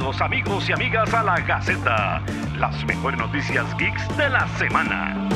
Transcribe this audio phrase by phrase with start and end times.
[0.00, 2.22] Bienvenidos amigos y amigas a la Gaceta,
[2.56, 5.28] las mejores noticias geeks de la semana.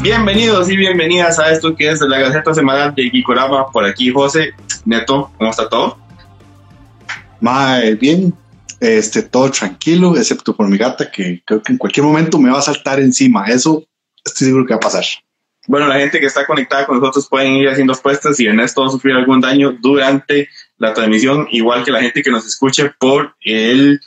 [0.00, 3.66] Bienvenidos y bienvenidas a esto que es la Gaceta Semanal de Geekorama.
[3.70, 4.54] Por aquí José
[4.86, 5.98] Neto, ¿cómo está todo?
[7.40, 8.32] Mae, bien,
[8.80, 12.58] este, todo tranquilo, excepto por mi gata que creo que en cualquier momento me va
[12.58, 13.44] a saltar encima.
[13.44, 13.84] Eso
[14.24, 15.04] estoy seguro que va a pasar.
[15.66, 19.14] Bueno, la gente que está conectada con nosotros pueden ir haciendo apuestas si Ernesto sufrir
[19.14, 24.00] algún daño durante la transmisión, igual que la gente que nos escuche por el,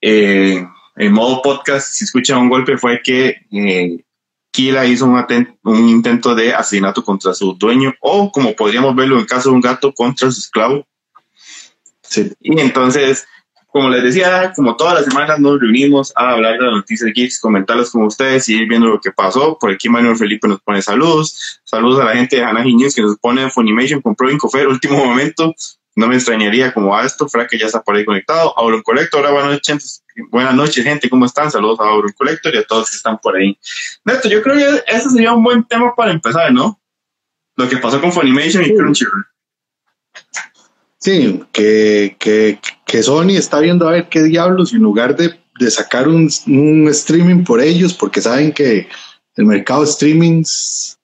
[0.00, 0.64] eh,
[1.10, 1.92] modo podcast.
[1.92, 4.04] Si escuchan un golpe, fue que eh,
[4.50, 9.26] Kila hizo un, un intento de asesinato contra su dueño, o como podríamos verlo en
[9.26, 10.86] caso de un gato contra su esclavo.
[12.02, 12.32] Sí.
[12.40, 13.26] Y entonces,
[13.72, 17.40] como les decía, como todas las semanas nos reunimos a hablar de las noticias geeks,
[17.40, 19.56] comentarlas con ustedes y ir viendo lo que pasó.
[19.58, 21.60] Por aquí Manuel Felipe nos pone saludos.
[21.64, 25.54] Saludos a la gente de Hanahi News que nos pone Funimation compró Incofer último momento.
[25.96, 28.52] No me extrañaría como a esto, fuera que ya está por ahí conectado.
[28.58, 30.04] Auron Collector, hola, buenas noches.
[30.30, 31.50] Buenas noches, gente, ¿cómo están?
[31.50, 33.58] Saludos a Auron Collector y a todos que están por ahí.
[34.04, 36.78] Neto, yo creo que ese sería un buen tema para empezar, ¿no?
[37.56, 39.31] Lo que pasó con Funimation y Crunchyroll.
[41.02, 45.34] Sí, que, que, que Sony está viendo a ver qué diablos, y en lugar de,
[45.58, 48.86] de sacar un, un streaming por ellos, porque saben que
[49.34, 50.96] el mercado de streamings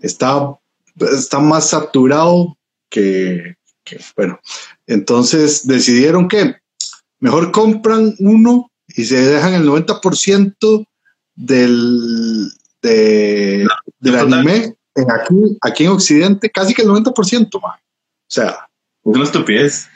[0.00, 0.58] está,
[0.96, 2.58] está más saturado
[2.90, 4.40] que, que, bueno,
[4.88, 6.56] entonces decidieron que
[7.20, 10.84] mejor compran uno y se dejan el 90%
[11.36, 12.50] del,
[12.82, 13.68] de,
[14.00, 17.78] del anime en aquí, aquí en Occidente, casi que el 90%, man.
[17.78, 18.68] O sea,
[19.04, 19.88] Es una estupidez.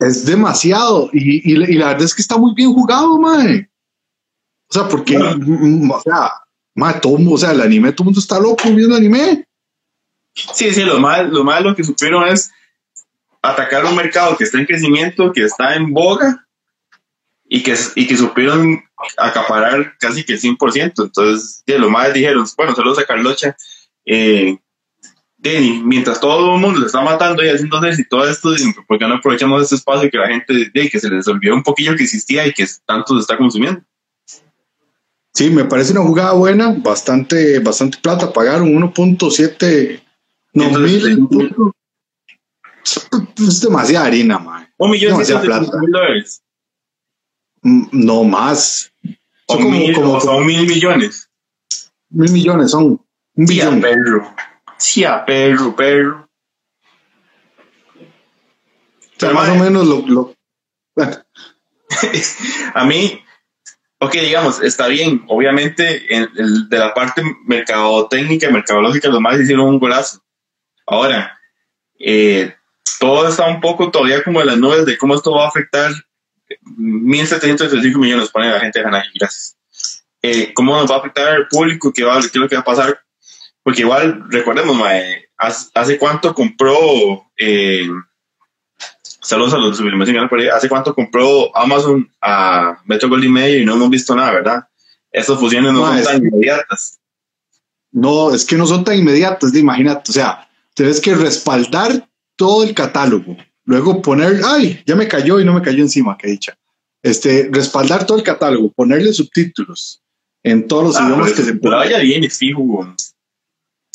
[0.00, 1.10] es demasiado.
[1.12, 3.68] Y, y, y la verdad es que está muy bien jugado, mae.
[4.70, 5.36] O sea, porque, Bueno.
[5.46, 6.30] mm, o sea,
[6.74, 9.46] mae, todo, mu- o sea, el anime, todo el mundo está loco viendo anime.
[10.34, 12.50] Sí, sí, lo mal, lo malo que supieron es
[13.42, 16.46] atacar un mercado que está en crecimiento, que está en boga
[17.48, 18.82] y que, y que supieron
[19.16, 21.04] acaparar casi que el 100%.
[21.04, 23.56] Entonces, sí, lo mal dijeron, bueno, saludos a Carlocha.
[24.04, 24.58] Eh,
[25.38, 28.98] de, mientras todo el mundo se está matando y haciendo y todo esto, dicen, ¿por
[28.98, 31.96] qué no aprovechamos este espacio que la gente, de, que se les olvidó un poquillo
[31.96, 33.80] que existía y que tanto se está consumiendo?
[35.32, 38.32] Sí, me parece una jugada buena, bastante, bastante plata.
[38.32, 40.02] Pagaron 1.7
[40.54, 41.72] no, mil.
[42.82, 44.66] Es demasiada harina, mae.
[44.78, 46.42] Un millón mil dólares.
[47.62, 48.92] Mm, No más.
[49.46, 51.30] Son como, mil, como son mil millones.
[52.10, 53.00] mil millones, son
[53.34, 53.80] un billón.
[53.80, 54.34] perro.
[54.78, 56.28] Sí, a perro, perro.
[59.16, 60.34] O sea, más o menos lo, lo-
[62.74, 63.24] A mí,
[63.98, 65.24] ok, digamos, está bien.
[65.28, 70.22] Obviamente, en- el- de la parte mercadotécnica, mercadológica, los más hicieron un golazo.
[70.86, 71.38] Ahora,
[71.98, 72.54] eh,
[73.00, 75.90] todo está un poco todavía como en las nubes de cómo esto va a afectar
[76.78, 79.56] 1.735 millones, pone la gente de Hanaki, gracias.
[80.22, 81.92] Eh, ¿Cómo nos va a afectar al público?
[81.92, 83.00] ¿Qué, va, ¿Qué es lo que va a pasar?
[83.68, 87.86] Porque igual, recordemos, mae, hace, cuánto compró, eh,
[89.20, 89.78] saludos a los
[90.54, 94.64] hace cuánto compró Amazon a Metro Goldwyn Mayer y no hemos visto nada, ¿verdad?
[95.12, 96.98] Estas fusiones no son tan inmediatas.
[97.92, 102.72] No, es que no son tan inmediatas, imagínate, o sea, tienes que respaldar todo el
[102.72, 103.36] catálogo,
[103.66, 106.56] luego poner, ay, ya me cayó y no me cayó encima, que dicha.
[107.02, 110.02] Este, respaldar todo el catálogo, ponerle subtítulos
[110.42, 112.94] en todos los Ah, idiomas pues, que se puedan, vaya bien, es fijo.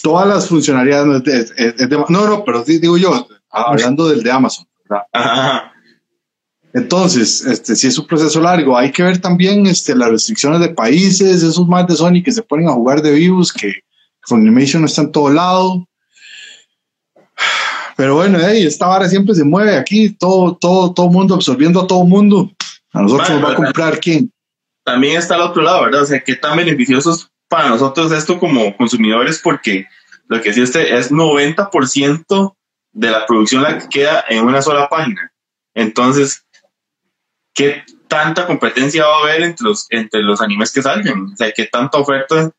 [0.03, 1.07] Todas las funcionalidades.
[1.07, 1.43] no, de-
[1.87, 5.05] de- no, no, pero sí, digo yo, hablando del de Amazon, ¿verdad?
[5.13, 5.73] Ajá.
[6.73, 10.69] Entonces, este, si es un proceso largo, hay que ver también este, las restricciones de
[10.69, 13.73] países, esos más de Sony que se ponen a jugar de vivos, que
[14.21, 15.87] Funimation no está en todo lado.
[17.95, 21.87] Pero bueno, hey, esta vara siempre se mueve aquí, todo, todo, todo mundo absorbiendo a
[21.87, 22.51] todo mundo.
[22.91, 24.31] A nosotros Vale, nos va a comprar quién.
[24.83, 26.01] También está al otro lado, ¿verdad?
[26.01, 29.85] O sea, qué tan beneficioso es para nosotros esto como consumidores, porque
[30.27, 32.55] lo que sí usted es 90%
[32.93, 35.31] de la producción la que queda en una sola página.
[35.75, 36.47] Entonces,
[37.53, 41.31] ¿qué tanta competencia va a haber entre los, entre los animes que salgan?
[41.31, 42.49] O sea, ¿qué tanta oferta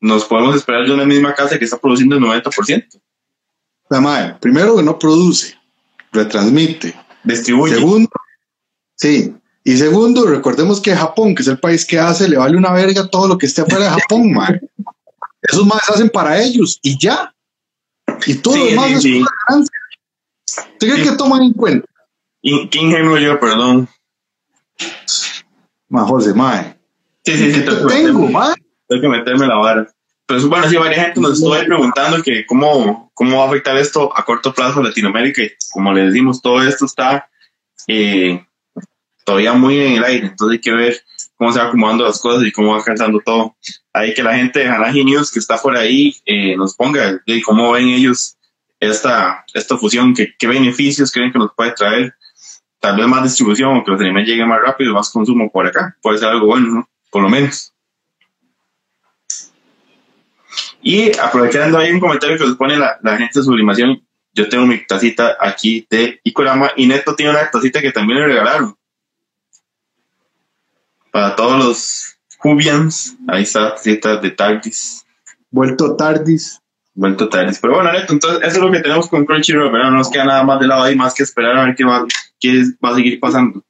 [0.00, 3.00] nos podemos esperar de una misma casa que está produciendo el 90%?
[3.90, 5.56] La madre, primero que no produce,
[6.10, 6.96] retransmite.
[7.22, 7.76] Distribuye.
[7.76, 8.10] Segundo,
[8.96, 9.36] sí.
[9.64, 13.06] Y segundo, recordemos que Japón, que es el país que hace, le vale una verga
[13.08, 14.60] todo lo que esté fuera de Japón, man.
[15.42, 17.34] Esos más hacen para ellos y ya.
[18.26, 19.18] Y todo Sí, lo demás sí, es sí.
[19.20, 19.76] pura ganancia.
[20.72, 21.10] ¿Usted cree Sí.
[21.10, 21.88] que toman en cuenta?
[22.42, 23.88] Qué ingenuo yo, perdón.
[25.88, 26.76] Ma, José, mae.
[27.24, 28.54] Sí, sí, sí, ¿Qué tengo te tengo, meterme- mae?
[28.88, 29.86] tengo que meterme la vara.
[30.26, 34.16] Pero bueno, sí, varias gente nos estuvo preguntando que cómo, cómo va a afectar esto
[34.16, 35.42] a corto plazo a Latinoamérica.
[35.42, 37.28] Y como les decimos, todo esto está
[37.86, 38.44] eh,
[39.24, 40.26] todavía muy en el aire.
[40.28, 41.02] Entonces hay que ver
[41.36, 43.56] cómo se va acomodando las cosas y cómo va alcanzando todo.
[43.92, 47.42] Hay que la gente de Hanaji News que está por ahí eh, nos ponga de
[47.42, 48.36] cómo ven ellos
[48.80, 52.14] esta, esta fusión, qué, qué beneficios creen que nos puede traer.
[52.80, 55.96] Tal vez más distribución o que los animales lleguen más rápido, más consumo por acá.
[56.02, 56.90] Puede ser algo bueno, ¿no?
[57.10, 57.72] Por lo menos.
[60.82, 64.04] Y aprovechando ahí un comentario que nos pone la, la gente de sublimación,
[64.34, 68.26] yo tengo mi tacita aquí de Ikorama y Neto tiene una tacita que también le
[68.26, 68.76] regalaron.
[71.12, 75.04] Para todos los Jubians, ahí está tacita de Tardis.
[75.50, 76.60] Vuelto Tardis.
[76.94, 77.58] Vuelto Tardis.
[77.60, 80.24] Pero bueno, Neto, entonces eso es lo que tenemos con Crunchyroll, pero no nos queda
[80.24, 82.06] nada más de lado ahí más que esperar a ver qué va,
[82.40, 83.62] qué va a seguir pasando.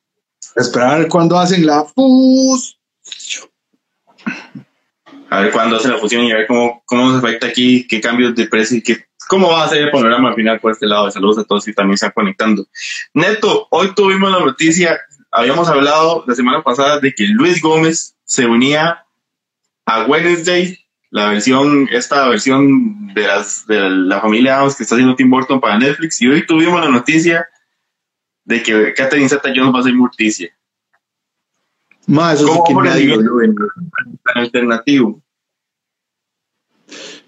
[0.54, 2.78] Esperar cuando hacen la fus.
[5.28, 8.00] A ver cuándo hace la fusión y a ver cómo, cómo nos afecta aquí, qué
[8.00, 10.86] cambios de precio y qué, cómo va a ser el panorama al final por este
[10.86, 11.10] lado.
[11.10, 12.66] Saludos a todos y también se están conectando.
[13.14, 15.00] Neto, hoy tuvimos la noticia,
[15.32, 19.04] habíamos hablado la semana pasada de que Luis Gómez se unía
[19.86, 20.78] a Wednesday,
[21.10, 25.60] la versión, esta versión de, las, de la familia Adams que está haciendo Tim Burton
[25.60, 27.48] para Netflix, y hoy tuvimos la noticia
[28.44, 30.54] de que Catherine Zeta-Jones va a ser Morticia.
[32.06, 33.38] Ma, eso sí ¿Cómo que nadie lo
[34.34, 35.22] alternativo.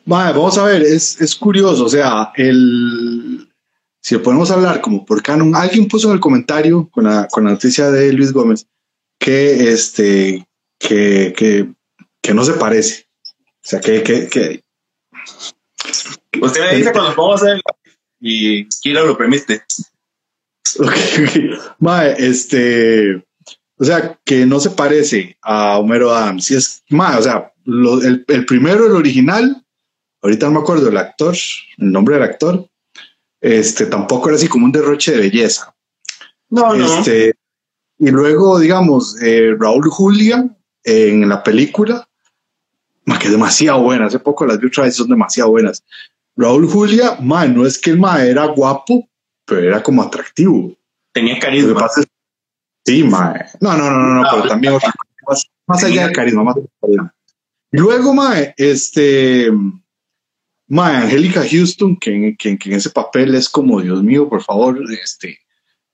[0.05, 3.24] Ma, vamos a ver, es, es curioso, o sea, el,
[4.05, 7.53] si podemos hablar como por canon, alguien puso en el comentario con la, con la
[7.53, 8.67] noticia de Luis Gómez
[9.19, 10.47] que, este,
[10.79, 11.73] que, que,
[12.21, 13.06] que no se parece.
[13.25, 14.62] O sea, que, que, que
[16.39, 17.62] Usted me dice cuando vamos a hacer
[18.21, 19.62] y Kira lo permite.
[20.79, 20.93] Ok,
[21.23, 21.75] ok.
[21.79, 23.25] Mae, este,
[23.79, 26.45] o sea, que no se parece a Homero Adams.
[26.45, 29.65] Sí es, mae, o sea, lo- el, el primero, el original,
[30.21, 31.35] ahorita no me acuerdo el actor,
[31.79, 32.69] el nombre del actor,
[33.44, 35.75] este, tampoco era así como un derroche de belleza.
[36.49, 37.35] No, Este,
[37.99, 40.49] y luego, digamos, eh, Raúl Julia
[40.82, 42.08] en la película,
[43.05, 44.06] ma, que es demasiado buena.
[44.06, 45.82] Hace poco las vi otra vez, son demasiado buenas.
[46.37, 49.08] Raúl Julia, ma, no es que el ma era guapo,
[49.44, 50.75] pero era como atractivo.
[51.12, 51.75] tenía Lo que carisma.
[51.81, 52.06] pasa es-
[52.87, 53.44] sí, mae.
[53.61, 56.43] No, no, no, no, no, Ah, pero también otra cosa, más, más allá del carisma,
[56.44, 57.14] más allá del carisma.
[57.70, 59.50] Luego, mae, este,
[60.75, 64.43] mae, Angélica Houston, que, en- que, que en ese papel es como, Dios mío, por
[64.43, 65.38] favor, este,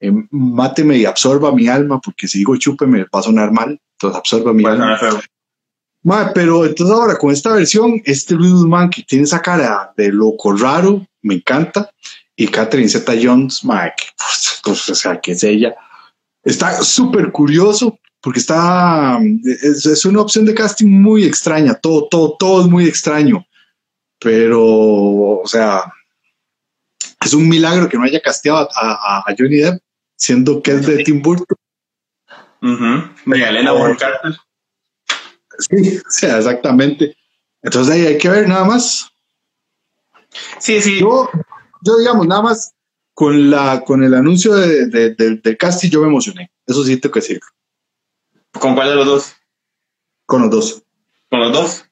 [0.00, 4.18] eh, máteme y absorba mi alma, porque si digo chúpeme va a sonar mal, entonces
[4.18, 4.96] absorba mi alma.
[6.02, 10.10] Mae, pero entonces ahora con esta versión, este Luis Guzmán que tiene esa cara de
[10.10, 11.90] loco raro, me encanta.
[12.36, 15.74] Y Catherine Zeta Jones, mae, que, pues, pues, o sea, que es ella.
[16.42, 22.36] Está súper curioso porque está, es, es una opción de casting muy extraña, todo, todo,
[22.38, 23.44] todo es muy extraño.
[24.20, 25.84] Pero, o sea,
[27.24, 29.82] es un milagro que no haya casteado a, a- a Johnny Depp,
[30.16, 31.56] siendo que es de Tim Burton.
[32.62, 33.10] Ujú.
[33.24, 34.34] María Elena Bonham Carter.
[35.58, 37.16] Sí, o sea, exactamente.
[37.62, 39.10] Entonces ahí hay que ver nada más.
[40.58, 41.00] Sí, sí.
[41.00, 41.28] Yo,
[41.82, 42.72] yo digamos, nada más
[43.14, 46.50] con la con el anuncio de, de- del- del casting yo me emocioné.
[46.66, 47.40] Eso sí tengo que decir.
[48.52, 49.36] ¿Con cuál de los dos?
[50.26, 50.82] Con los dos.
[51.30, 51.84] Con los dos.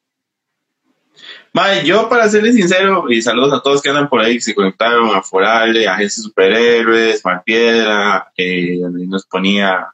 [1.52, 4.54] Mae, yo para serles sincero, y saludos a todos que andan por ahí, que se
[4.54, 9.88] conectaron a Forale, Agencia Superhéroes, Marpiedra, eh, nos ponía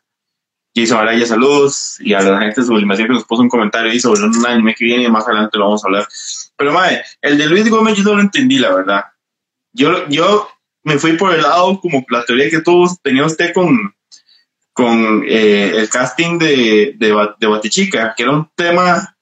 [0.75, 4.01] Jason Araya, saludos, y a la gente de Sublimación que nos puso un comentario ahí
[4.01, 6.09] sobre un anime que viene, más adelante lo vamos a hablar.
[6.57, 9.05] Pero mae, el de Luis Gómez yo no lo entendí, la verdad.
[9.73, 10.49] Yo, yo
[10.83, 13.95] me fui por el lado como la teoría que tuvo, tenía usted con,
[14.73, 19.14] con eh, el casting de, de Batichica, que era un tema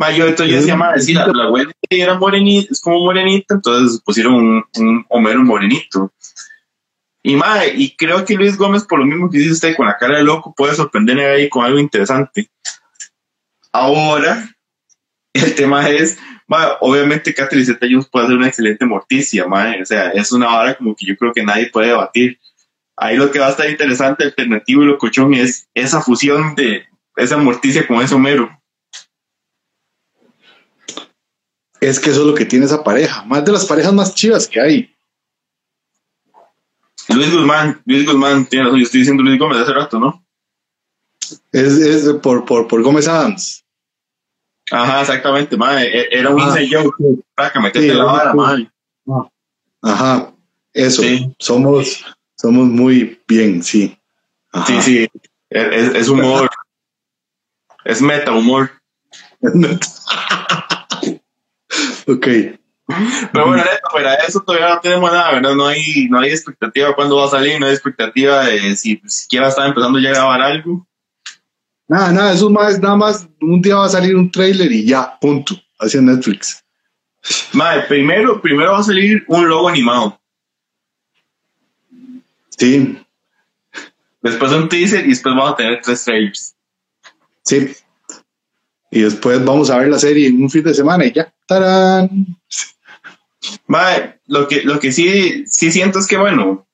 [0.00, 4.00] mayor, entonces yo decía, madre, sí, la, la Wendy era morenita, es como morenita, entonces
[4.02, 6.10] pusieron un, un Homero morenito.
[7.22, 9.98] Y madre, y creo que Luis Gómez, por lo mismo que dice usted, con la
[9.98, 12.48] cara de loco, puede sorprender ahí con algo interesante.
[13.72, 14.48] Ahora,
[15.34, 19.84] el tema es, madre, obviamente Catherine Zeta Jones puede ser una excelente morticia, madre, o
[19.84, 22.38] sea, es una vara como que yo creo que nadie puede debatir.
[22.96, 27.36] Ahí lo que va a estar interesante, alternativo y locochón es esa fusión de esa
[27.36, 28.59] morticia con ese Homero.
[31.80, 33.24] Es que eso es lo que tiene esa pareja.
[33.24, 34.94] Más de las parejas más chivas que hay.
[37.08, 40.24] Luis Guzmán, Luis Guzmán, tiene razón, yo estoy diciendo Luis Gómez hace rato, ¿no?
[41.50, 43.64] Es, es por, por, por Gómez Adams.
[44.70, 45.88] Ajá, exactamente, madre.
[46.02, 46.94] e- Era un inside joke
[47.34, 48.70] para que metete Sí, la vara, madre.
[49.82, 50.32] Ajá.
[50.72, 51.02] Eso.
[51.02, 51.34] Sí.
[51.38, 52.04] Somos,
[52.36, 53.98] somos muy bien, sí.
[54.52, 54.66] Ajá.
[54.66, 55.08] Sí, sí.
[55.48, 56.48] Es, es- es humor.
[57.84, 58.70] es meta humor.
[62.06, 62.26] ok.
[63.32, 65.54] Pero bueno, Neto, de eso todavía no tenemos nada, ¿verdad?
[65.54, 69.00] No hay, no hay expectativa de cuándo va a salir, no hay expectativa de si
[69.06, 70.86] siquiera está empezando ya a grabar algo.
[71.86, 75.18] Nada, nada, eso más, nada más, un día va a salir un trailer y ya,
[75.20, 76.64] punto, hacia Netflix.
[77.52, 80.20] Madre, primero, primero va a salir un logo animado.
[82.56, 82.98] Sí,
[84.22, 86.54] Después un teaser y después vamos a tener tres trailers.
[87.44, 87.74] sí.
[88.90, 91.32] Y después vamos a ver la serie en un fin de semana y ya.
[91.46, 92.26] ¡Tarán!
[93.66, 96.66] Madre, lo que, lo que sí, sí siento es que, bueno,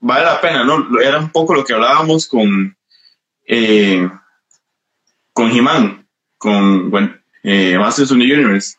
[0.00, 1.00] vale la pena, ¿no?
[1.00, 2.76] Era un poco lo que hablábamos con,
[3.46, 4.08] eh,
[5.32, 8.76] con He-Man, con, bueno, eh, Masters of the Universe.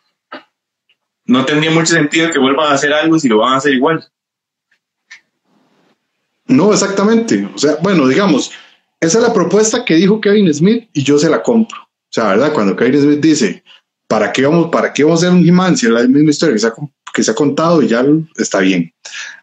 [1.25, 4.07] No tendría mucho sentido que vuelvan a hacer algo si lo van a hacer igual.
[6.45, 7.47] No, exactamente.
[7.53, 8.51] O sea, bueno, digamos,
[8.99, 11.88] esa es la propuesta que dijo Kevin Smith y yo se la compro.
[12.09, 12.53] O sea, ¿verdad?
[12.53, 13.63] Cuando Kevin Smith dice,
[14.07, 16.55] ¿para qué vamos, para qué vamos a hacer un He-Man si es la misma historia
[16.55, 16.73] que se, ha,
[17.13, 18.03] que se ha contado y ya
[18.37, 18.91] está bien?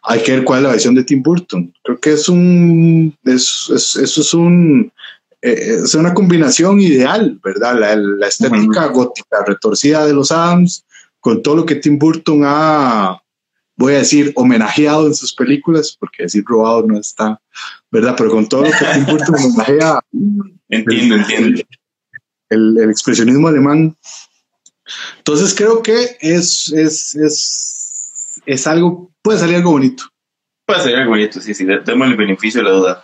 [0.03, 1.73] Hay que ver cuál es la versión de Tim Burton.
[1.83, 4.91] Creo que es un, es, es, eso es un,
[5.41, 7.79] eh, es una combinación ideal, ¿verdad?
[7.79, 8.93] La, la estética uh -huh.
[8.93, 10.83] gótica retorcida de los Adams
[11.19, 13.21] con todo lo que Tim Burton ha,
[13.75, 17.39] voy a decir, homenajeado en sus películas, porque decir robado no está,
[17.91, 18.15] ¿verdad?
[18.17, 19.99] Pero con todo lo que Tim Burton homenajea.
[20.69, 21.61] entiendo, entiendo.
[22.49, 23.97] El, expresionismo alemán.
[25.17, 30.03] Entonces creo que es, es, es, es algo, puede salir algo bonito.
[30.65, 33.03] Puede salir algo bonito, sí, sí, tenemos el beneficio de la duda.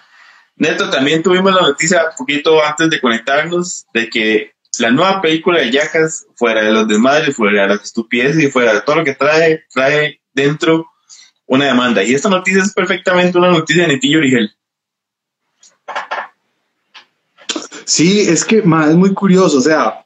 [0.56, 5.60] Neto, también tuvimos la noticia un poquito antes de conectarnos de que la nueva película
[5.60, 9.04] de Yacas, fuera de los desmadres, fuera de las estupideces y fuera de todo lo
[9.04, 10.88] que trae, trae dentro
[11.46, 12.04] una demanda.
[12.04, 14.56] Y esta noticia es perfectamente una noticia de Netillo Origel.
[17.86, 20.06] Sí, es que ma, es muy curioso, o sea,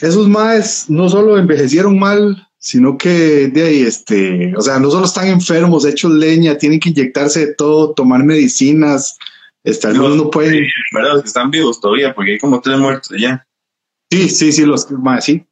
[0.00, 5.06] esos maes no solo envejecieron mal, sino que de ahí, este, o sea, no solo
[5.06, 9.16] están enfermos, hechos leña, tienen que inyectarse de todo, tomar medicinas,
[9.64, 10.66] este, algunos no pueden.
[10.92, 11.14] ¿Verdad?
[11.14, 13.46] Los que están vivos todavía, porque hay como tres muertos ya.
[14.10, 15.44] Sí, sí, sí, los más, sí.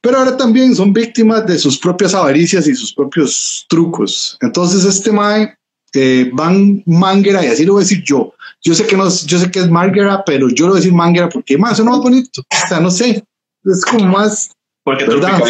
[0.00, 4.36] Pero ahora también son víctimas de sus propias avaricias y sus propios trucos.
[4.40, 5.56] Entonces, este mae,
[5.96, 8.34] eh, Van Mangera, y así lo voy a decir yo.
[8.62, 10.94] Yo sé que no, yo sé que es Mangera, pero yo lo voy a decir
[10.94, 12.42] Mangera porque más, no es bonito.
[12.42, 13.24] O sea, no sé.
[13.64, 14.50] Es como más.
[14.84, 15.40] Porque ¿verdad?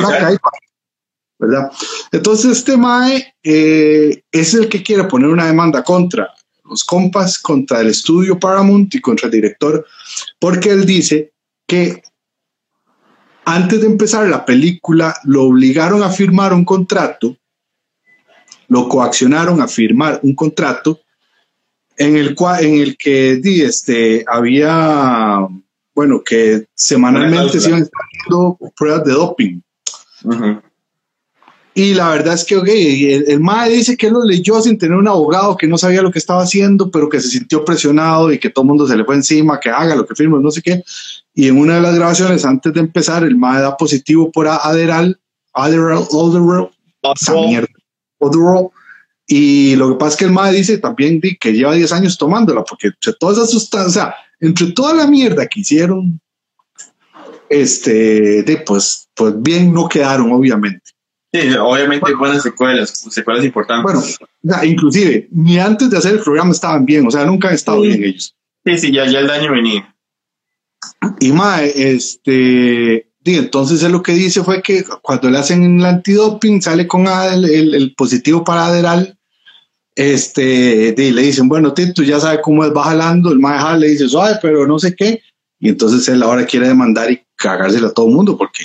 [1.39, 1.71] ¿verdad?
[2.13, 6.33] Entonces, este mae eh, es el que quiere poner una demanda contra
[6.65, 9.87] los compas, contra el estudio Paramount y contra el director,
[10.39, 11.33] porque él dice
[11.67, 12.03] que
[13.45, 17.37] antes de empezar la película lo obligaron a firmar un contrato,
[18.69, 21.01] lo coaccionaron a firmar un contrato
[21.97, 25.47] en el cual en el que este, había
[25.95, 29.61] bueno que semanalmente se iban haciendo pruebas de doping.
[30.25, 30.63] Uh -huh.
[31.77, 34.79] Y la verdad es que okay, el, el MAE dice que él lo leyó sin
[34.79, 38.33] tener un abogado que no sabía lo que estaba haciendo, pero que se sintió presionado
[38.33, 40.51] y que todo el mundo se le fue encima, que haga lo que firme, no
[40.51, 40.83] sé qué.
[41.35, 45.21] Y en una de las grabaciones, antes de empezar, el MAE da positivo por Adderall,
[45.53, 46.71] Adderall, Adderall,
[47.15, 47.69] esa mierda,
[48.21, 48.71] Adderall.
[49.27, 52.63] Y lo que pasa es que el MAE dice también que lleva 10 años tomándola,
[52.63, 56.21] porque entre todas esas sustancias, o sea, entre toda la mierda que hicieron,
[57.49, 60.93] este, de, pues, pues bien no quedaron, obviamente.
[61.33, 64.19] Sí, obviamente bueno, buenas secuelas, secuelas importantes.
[64.43, 67.83] Bueno, inclusive, ni antes de hacer el programa estaban bien, o sea, nunca han estado
[67.83, 67.89] sí.
[67.89, 68.35] bien ellos.
[68.65, 69.95] Sí, sí, ya, ya el daño venía.
[71.21, 76.63] Y mae, este, entonces él lo que dice fue que cuando le hacen el antidoping,
[76.63, 79.19] sale con el, positivo para Adderall,
[79.97, 83.89] este, y le dicen, bueno, Tito, ya sabe cómo es, va jalando, el mae le
[83.89, 85.23] dice, suave, pero no sé qué,
[85.59, 88.65] y entonces él ahora quiere demandar y cagárselo a todo el mundo, porque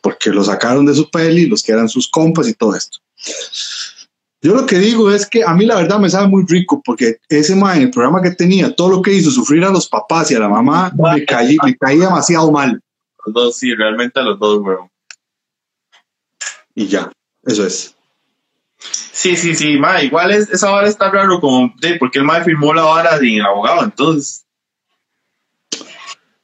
[0.00, 2.98] porque lo sacaron de su peli, los que eran sus compas y todo esto.
[4.40, 7.18] Yo lo que digo es que a mí la verdad me sabe muy rico porque
[7.28, 10.34] ese man el programa que tenía, todo lo que hizo sufrir a los papás y
[10.34, 12.80] a la mamá, me caí, me caí demasiado mal.
[13.24, 14.90] Los dos, sí, realmente a los dos, weón.
[16.74, 17.12] Y ya,
[17.44, 17.94] eso es.
[18.78, 22.42] Sí, sí, sí, ma, igual es, esa vara está raro como, de, porque el ma
[22.42, 24.44] firmó la vara sin el abogado, entonces.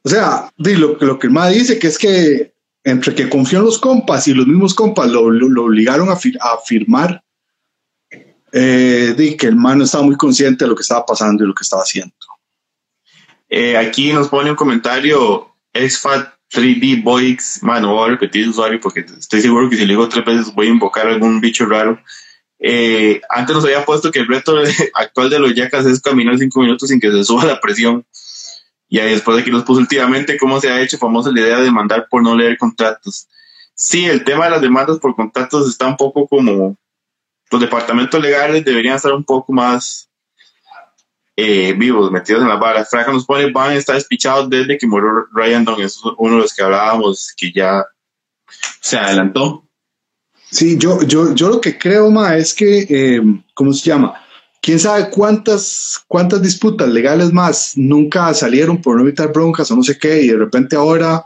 [0.03, 2.55] O sea, de, lo, lo que el ma dice que es que
[2.85, 6.17] entre que confió en los compas y los mismos compas lo, lo, lo obligaron a,
[6.17, 7.23] fir a firmar,
[8.53, 11.47] eh, de que el man no estaba muy consciente de lo que estaba pasando y
[11.47, 12.15] lo que estaba haciendo.
[13.49, 19.01] Eh, aquí nos pone un comentario XFAT 3D Boix, bueno, voy a repetir usuario porque
[19.01, 22.01] estoy seguro que si le digo tres veces voy a invocar algún bicho raro.
[22.59, 24.57] Eh, antes nos había puesto que el reto
[24.95, 28.07] actual de los yacas es caminar cinco minutos sin que se suba la presión.
[28.89, 31.61] Y ahí después de que nos puso últimamente cómo se ha hecho famosa la idea
[31.61, 33.29] de mandar por no leer contratos.
[33.75, 36.77] sí, el tema de las demandas por contratos está un poco como
[37.51, 40.08] los departamentos legales deberían estar un poco más
[41.41, 42.91] eh, vivos, metidos en las varas.
[42.91, 46.41] Franca nos pone, van a estar despichados desde que murió Ryan Don, es uno de
[46.43, 47.87] los que hablábamos, que ya
[48.81, 49.65] se adelantó.
[50.51, 53.23] Sí, yo, yo, yo lo que creo, ma, es que, eh,
[53.55, 54.21] ¿cómo se llama?
[54.61, 59.85] quién sabe cuántas, cuántas disputas legales más nunca salieron por no evitar broncas o no
[59.85, 61.25] sé qué, y de repente ahora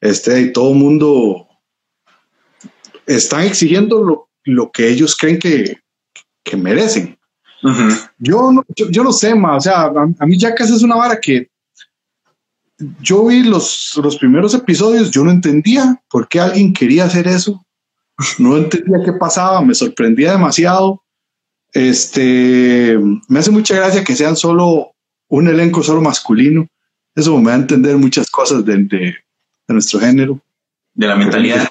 [0.00, 1.48] este, todo el mundo
[3.06, 5.80] están exigiendo lo, lo que ellos creen que,
[6.44, 7.17] que merecen.
[8.18, 11.18] Yo, no, yo, no sé, ma, o sea, a, mí ya casi es una vara
[11.20, 11.50] que
[13.00, 17.64] yo vi los, los primeros episodios, yo no entendía por qué alguien quería hacer eso,
[18.38, 21.02] no entendía qué pasaba, me sorprendía demasiado.
[21.72, 22.96] Este,
[23.28, 24.92] me hace mucha gracia que sean solo
[25.28, 26.66] un elenco solo masculino.
[27.14, 29.14] Eso me va a entender muchas cosas de, de
[29.68, 30.40] nuestro género.
[30.94, 31.68] De la mentalidad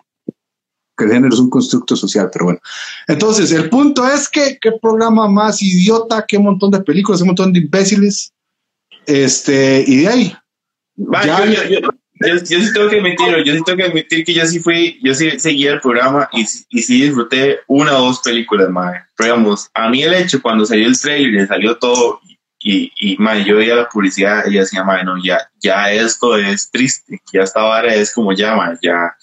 [0.97, 2.59] que el género es un constructo social, pero bueno.
[3.07, 7.53] Entonces, el punto es que qué programa más idiota, qué montón de películas, un montón
[7.53, 8.33] de imbéciles.
[9.05, 10.37] Este, y de ahí.
[10.95, 15.13] yo, sí tengo que admitir, yo sí tengo que admitir que yo sí fui, yo
[15.13, 19.03] sí seguí el programa y, y sí disfruté una o dos películas, madre.
[19.15, 22.19] Pero digamos, a mí el hecho cuando salió el trailer, y salió todo
[22.59, 26.69] y, y madre, yo veía la publicidad y decía, madre, no, ya, ya esto es
[26.71, 29.15] triste, ya esta vara es como ya, ya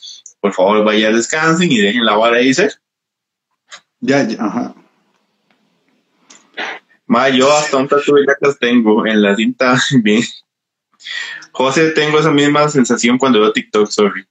[0.44, 2.74] por favor vaya descansen y dejen la vara ahí ser.
[3.98, 4.74] Ya, ya, ajá.
[7.06, 10.22] Ma, yo hasta un tatu de yacas tengo en la cinta bien.
[11.50, 14.28] José, tengo esa misma sensación cuando veo TikTok, sorry.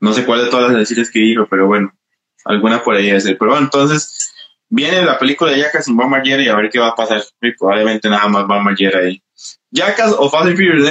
[0.00, 1.92] No sé cuál de todas las decisiones que dijo, pero bueno,
[2.46, 3.24] alguna por ahí es.
[3.24, 4.32] Pero bueno, entonces,
[4.70, 7.22] viene la película de Yacas sin Van Margera y a ver qué va a pasar.
[7.42, 9.22] Y probablemente nada más Van Margera ahí.
[9.70, 10.88] Yacas o Fast and Furious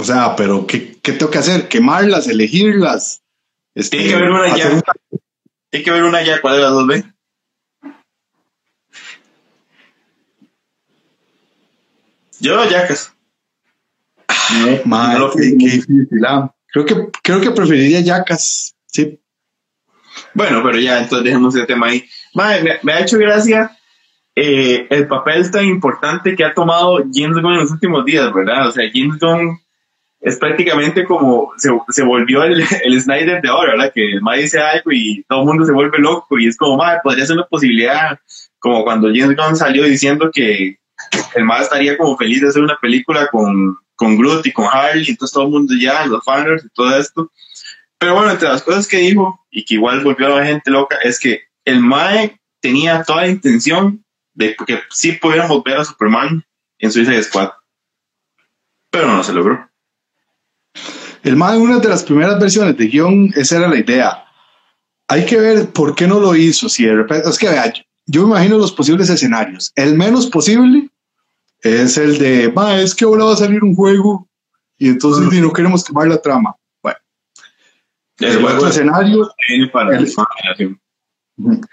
[0.00, 1.68] o sea, pero ¿qué, qué tengo que hacer?
[1.68, 2.26] ¿Quemarlas?
[2.26, 3.22] ¿Elegirlas?
[3.74, 4.82] Este, Tiene que haber una ya.
[5.70, 6.40] Tiene que haber una ya.
[6.40, 7.04] ¿Cuál de las dos ve?
[12.40, 13.12] Yo, Yacas.
[14.86, 16.24] No, no qué, qué difícil.
[16.26, 16.52] Ah.
[16.72, 18.74] Creo que, creo que preferiría Yacas.
[18.86, 19.20] Sí.
[20.34, 22.04] Bueno, pero ya, entonces dejemos ese tema ahí.
[22.34, 23.76] Madre, me, me ha hecho gracia
[24.34, 28.68] eh, el papel tan importante que ha tomado James Gunn en los últimos días, ¿verdad?
[28.68, 29.60] O sea, James Gunn
[30.20, 33.92] es prácticamente como se, se volvió el, el, Snyder de ahora, ¿verdad?
[33.94, 36.76] Que el MAE dice algo y todo el mundo se vuelve loco y es como,
[36.76, 38.18] MAE, podría ser una posibilidad,
[38.58, 40.78] como cuando James Gunn salió diciendo que
[41.34, 45.06] el MAE estaría como feliz de hacer una película con, con Groot y con Harley,
[45.08, 47.32] entonces todo el mundo ya, los fans y todo esto.
[47.98, 50.96] Pero bueno, entre las cosas que dijo y que igual volvió a la gente loca
[51.02, 54.04] es que el MAE tenía toda la intención
[54.34, 56.44] de que sí pudiéramos ver a Superman
[56.78, 57.50] en Suicide Squad,
[58.90, 59.69] pero no se logró.
[61.22, 64.24] El una de las primeras versiones de guion, esa era la idea.
[65.08, 66.68] Hay que ver por qué no lo hizo.
[66.68, 67.72] Si de repente, es que vea,
[68.06, 69.72] yo me imagino los posibles escenarios.
[69.76, 70.88] El menos posible
[71.62, 74.28] es el de, ma, es que ahora va a salir un juego
[74.78, 76.54] y entonces no queremos quemar la trama.
[76.82, 76.98] Bueno,
[78.18, 79.30] el, otro escenario.
[79.48, 79.70] El,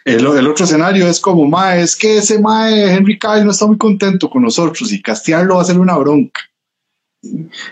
[0.06, 3.78] el, otro escenario es como, ma, es que ese mae Henry Cavill no está muy
[3.78, 6.42] contento con nosotros y castearlo va a ser una bronca.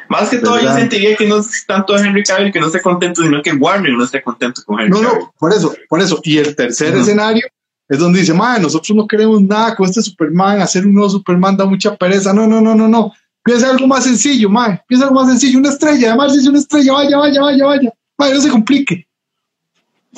[0.10, 3.22] Más que todo, yo sentiría que no es tanto Henry Cavill que no esté contento,
[3.22, 6.20] sino que Warner no esté contento con Henry No, no, por eso, por eso.
[6.24, 7.46] Y el tercer escenario
[7.88, 11.56] es donde dice, madre, nosotros no queremos nada con este Superman, hacer un nuevo Superman
[11.58, 12.34] da mucha pereza.
[12.34, 13.14] No, no, no, no, no.
[13.44, 14.82] Piensa algo más sencillo, madre.
[14.88, 16.10] Piensa algo más sencillo, una estrella.
[16.10, 17.94] Además, es una estrella, vaya, vaya, vaya, vaya.
[18.18, 19.08] Madre, no se complique.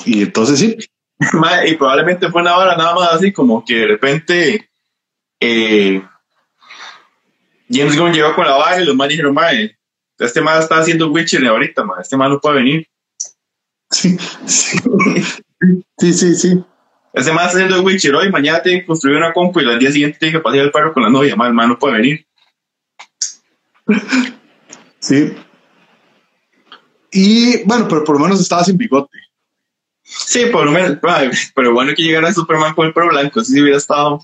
[0.06, 0.76] Y entonces sí.
[1.66, 4.68] y probablemente fue una hora nada más así, como que de repente.
[5.40, 6.02] Eh,
[7.70, 9.76] James Gunn llegó con la vara y los más dijeron, mae,
[10.18, 12.88] este man está haciendo Witcher ahorita, mae, este man no puede venir.
[13.90, 14.78] Sí, sí,
[15.98, 16.64] sí, sí, sí.
[17.12, 19.92] Este man está haciendo Witcher hoy, mañana tiene que construir una compu y al día
[19.92, 22.26] siguiente tiene que pasear el perro con la novia, mae, el man no puede venir.
[25.00, 25.34] Sí.
[27.10, 29.16] Y bueno, pero por lo menos estaba sin bigote.
[30.02, 30.98] Sí, por lo menos,
[31.54, 34.20] pero bueno que llegara Superman con el pelo blanco, si hubiera estado.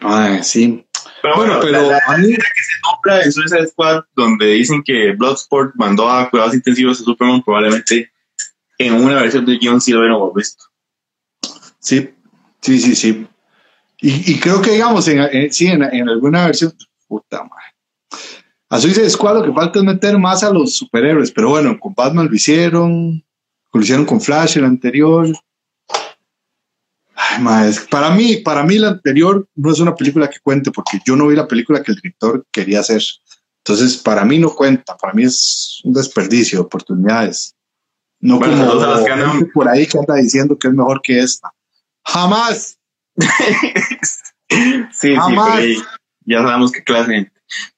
[0.00, 0.83] Ay, sí.
[1.24, 2.28] Pero bueno, pero la, a mí...
[2.28, 7.04] que se nombra en Suicide Squad, donde dicen que Bloodsport mandó a cuidados intensivos a
[7.04, 8.12] Superman, probablemente
[8.76, 10.64] en una versión de guion sí lo hubiéramos visto.
[11.78, 12.10] Sí,
[12.60, 13.26] sí, sí, sí.
[14.02, 16.74] Y, y creo que, digamos, en, sí, en, en, alguna versión,
[17.08, 18.20] puta madre.
[18.68, 21.94] A Suicide Squad lo que falta es meter más a los superhéroes, pero bueno, con
[21.94, 23.24] Batman lo hicieron,
[23.72, 25.28] lo hicieron con Flash el anterior,
[27.90, 31.26] para mí, para mí la anterior no es una película que cuente porque yo no
[31.28, 33.02] vi la película que el director quería hacer.
[33.64, 37.54] Entonces, para mí no cuenta, para mí es un desperdicio de oportunidades.
[38.20, 40.68] No Bueno, como saludos a las que andan- gente por ahí que anda diciendo que
[40.68, 41.50] es mejor que esta.
[42.04, 42.78] Jamás.
[44.50, 45.56] Sí, sí, Jamás.
[45.56, 45.76] ahí.
[46.26, 47.30] Ya sabemos qué clase.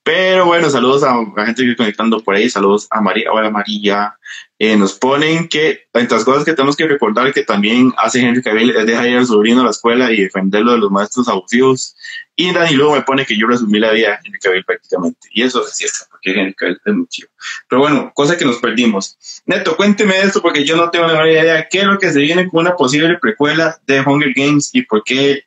[0.03, 2.49] Pero bueno, saludos a la gente que está conectando por ahí.
[2.49, 3.31] Saludos a María.
[3.31, 4.16] Hola María.
[4.59, 8.41] Eh, nos ponen que, entre las cosas que tenemos que recordar, que también hace Henry
[8.41, 11.95] Cavill es dejar ir al sobrino a la escuela y defenderlo de los maestros abusivos.
[12.35, 15.27] Y Dani luego me pone que yo resumí la vida de Henry Cavill prácticamente.
[15.31, 17.29] Y eso es cierto, porque Henry Cavill es muy chido.
[17.69, 19.17] Pero bueno, cosa que nos perdimos.
[19.45, 21.67] Neto, cuénteme esto porque yo no tengo la menor idea.
[21.69, 25.03] ¿Qué es lo que se viene con una posible precuela de Hunger Games y por
[25.03, 25.43] qué?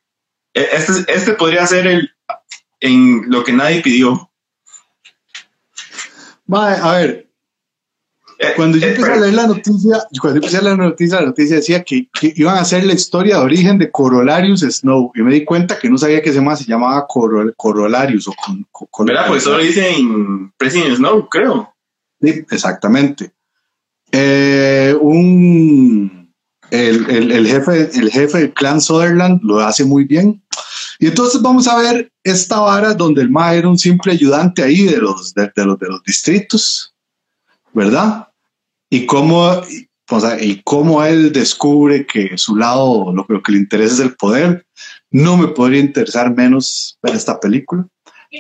[0.54, 2.12] eh, Este, este podría ser el
[2.80, 4.30] en lo que nadie pidió.
[6.46, 7.29] Mae, a ver,
[8.56, 11.20] cuando yo eh, empecé a leer la noticia, cuando yo empecé a leer la noticia,
[11.20, 15.12] la noticia decía que, que iban a hacer la historia de origen de Corolarius Snow.
[15.14, 18.32] Y me di cuenta que no sabía que ese más se llamaba Corol- Corolarius o
[18.34, 19.26] con, con- ¿Verdad?
[19.28, 21.74] Pues solo dicen President Snow, creo.
[22.20, 23.32] Sí, exactamente.
[24.12, 26.32] Eh, un,
[26.70, 30.42] el, el- el jefe, el jefe del clan Sutherland lo hace muy bien.
[30.98, 34.84] Y entonces vamos a ver esta vara donde el MA era un simple ayudante ahí
[34.84, 36.94] de los, de, de los, de los distritos,
[37.72, 38.28] ¿verdad?
[38.90, 39.62] Y cómo,
[40.10, 44.00] o sea, y cómo él descubre que su lado, lo, lo que le interesa es
[44.00, 44.66] el poder.
[45.10, 47.86] No me podría interesar menos ver esta película.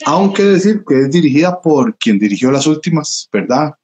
[0.04, 3.74] Aunque decir que es dirigida por quien dirigió las últimas, ¿verdad?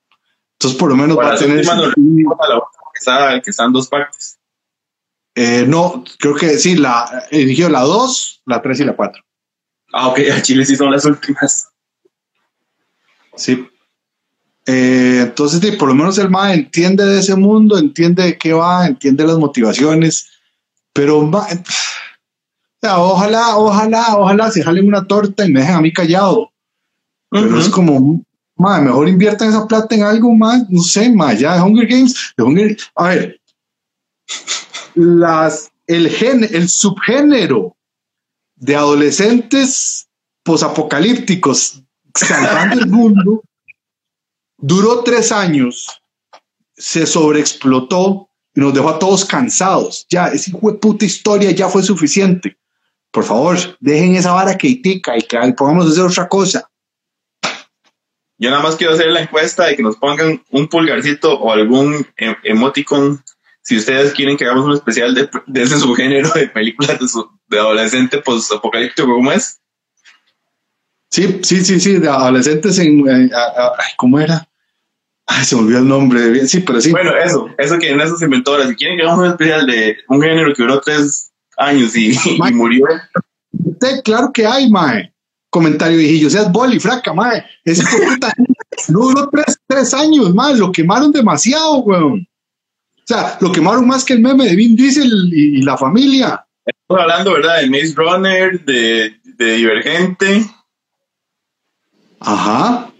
[0.52, 1.64] Entonces por lo menos Bueno, va a tener...
[1.64, 4.38] que está, que está en dos partes.
[5.34, 9.22] Eh, no, creo que sí, la dirigió la 2, la 3 y la 4.
[9.92, 11.68] Ah, ok, a Chile sí son las últimas.
[13.34, 13.68] Sí.
[14.66, 18.86] Eh, entonces, por lo menos el MA entiende de ese mundo, entiende de qué va,
[18.86, 20.28] entiende las motivaciones,
[20.92, 21.46] pero ma,
[22.80, 26.50] sea, ojalá, ojalá, ojalá se jalen una torta y me dejen a mí callado.
[27.30, 28.24] Pero es como,
[28.56, 32.34] ma, mejor inviertan esa plata en algo más, no sé, ma, ya de Hunger Games,
[32.36, 33.40] de Hunger, a ver,
[34.94, 37.76] las, el gen, el subgénero
[38.56, 40.08] de adolescentes
[40.42, 41.82] posapocalípticos
[42.14, 43.42] salvando el mundo
[44.58, 45.86] duró tres años,
[46.76, 50.06] se sobreexplotó y nos dejó a todos cansados.
[50.08, 52.58] Ya, esa de puta historia ya fue suficiente.
[53.10, 54.82] Por favor, dejen esa vara que y
[55.52, 56.70] pongamos a hacer otra cosa.
[58.38, 62.06] Yo nada más quiero hacer la encuesta y que nos pongan un pulgarcito o algún
[62.16, 63.22] em- emoticon
[63.66, 67.06] si ustedes quieren que hagamos un especial de, de ese subgénero de películas de,
[67.48, 69.60] de adolescente post-apocalíptico, ¿cómo es?
[71.10, 73.00] Sí, sí, sí, sí, de adolescentes en...
[73.08, 74.48] eh, a- a- ay, ¿Cómo era?
[75.26, 76.46] Ay, se me olvidó el nombre.
[76.46, 76.90] Sí, pero sí.
[76.90, 78.68] Bueno, eso, eso que en eso se inventó ahora.
[78.68, 82.16] Si quieren que hagamos un especial de un género que duró tres años y,
[82.52, 82.84] murió,
[83.64, 85.12] Usted, claro que hay, mae.
[85.50, 87.44] Comentario viejillo, seas boli, fraca, mae.
[87.64, 88.32] Ese puta
[88.88, 90.54] no duró tres, tres años, mae.
[90.56, 92.28] Lo quemaron demasiado, weón.
[92.98, 96.44] O sea, lo quemaron más que el meme de Vin Diesel y, y la familia.
[96.64, 97.60] estamos hablando, ¿verdad?
[97.62, 100.44] De Maze Runner, de, de Divergente.
[102.26, 102.92] Ajá.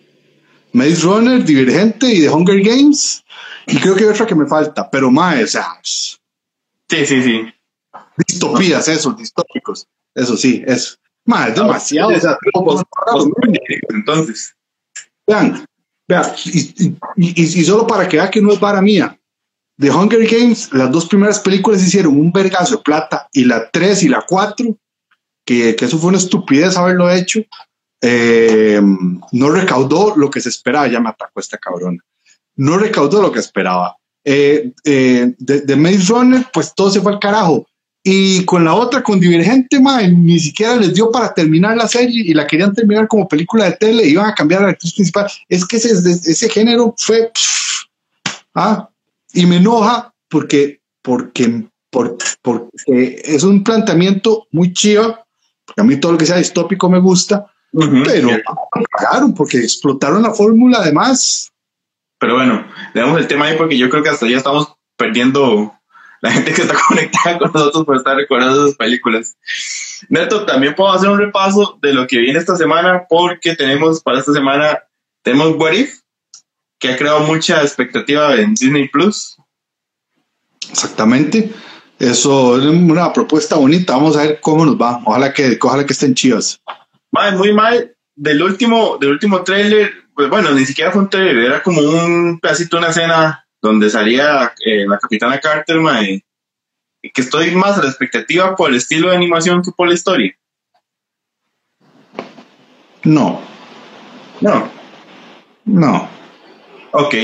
[0.73, 3.25] Maze Runner, Divergente y The Hunger Games.
[3.67, 7.43] Y creo que hay otra que me falta, pero mae, o sea, Sí, sí, sí.
[8.29, 9.87] distopías, eso, distópicos.
[10.15, 10.97] Eso sí, eso.
[11.25, 12.11] Mae, es demasiado.
[12.11, 12.39] o sea,
[13.89, 14.55] Entonces,
[15.27, 15.65] Vean,
[16.07, 19.19] vean, y, y- y- y solo para que vean que no es para mía.
[19.79, 24.05] The Hunger Games, las dos primeras películas hicieron un vergazo de plata y la 3
[24.05, 24.77] y la 4,
[25.45, 27.41] que, que eso fue una estupidez haberlo hecho,
[28.09, 28.81] eh,
[29.33, 30.87] no recaudó lo que se esperaba.
[30.89, 31.99] Ya me atacó esta cabrona.
[32.57, 33.97] No recaudó lo que esperaba.
[34.25, 37.67] Eh, eh, de, de Maze Runner, pues todo se fue al carajo.
[38.09, 42.23] Y con la otra, con Divergente, mae, ni siquiera les dio para terminar la serie
[42.25, 45.27] y la querían terminar como película de tele, iban a cambiar a la actriz principal.
[45.49, 47.33] Es que ese, ese género fue.
[48.55, 48.89] ah,
[49.33, 55.19] y me enoja porque, porque, por- porque es un planteamiento muy chido.
[55.65, 58.29] Porque a mí todo lo que sea distópico me gusta, pero
[58.91, 61.53] cagaron porque explotaron la fórmula además.
[62.19, 65.75] Pero bueno, dejamos el tema ahí porque yo creo que hasta ya estamos perdiendo
[66.21, 69.37] la gente que está conectada con nosotros por estar recordando esas películas.
[70.09, 74.19] Neto, también puedo hacer un repaso de lo que viene esta semana porque tenemos para
[74.19, 74.83] esta semana,
[75.23, 76.01] tenemos What If,
[76.79, 79.37] que ha creado mucha expectativa en Disney Plus.
[80.71, 81.53] Exactamente.
[81.99, 83.95] Eso es una propuesta bonita.
[83.95, 85.01] Vamos a ver cómo nos va.
[85.05, 86.61] Ojalá que, ojalá que estén chivas.
[87.37, 87.97] Muy mal.
[88.15, 92.41] Del último, del último tráiler, pues bueno, ni siquiera fue un tráiler, era como un
[92.41, 95.77] pedacito, una escena donde salía eh, la Capitana Carter,
[97.03, 99.95] y que estoy más a la expectativa por el estilo de animación que por la
[99.95, 100.35] historia.
[103.05, 103.41] No.
[104.41, 104.71] No,
[105.65, 106.09] No.
[106.93, 107.15] Ok.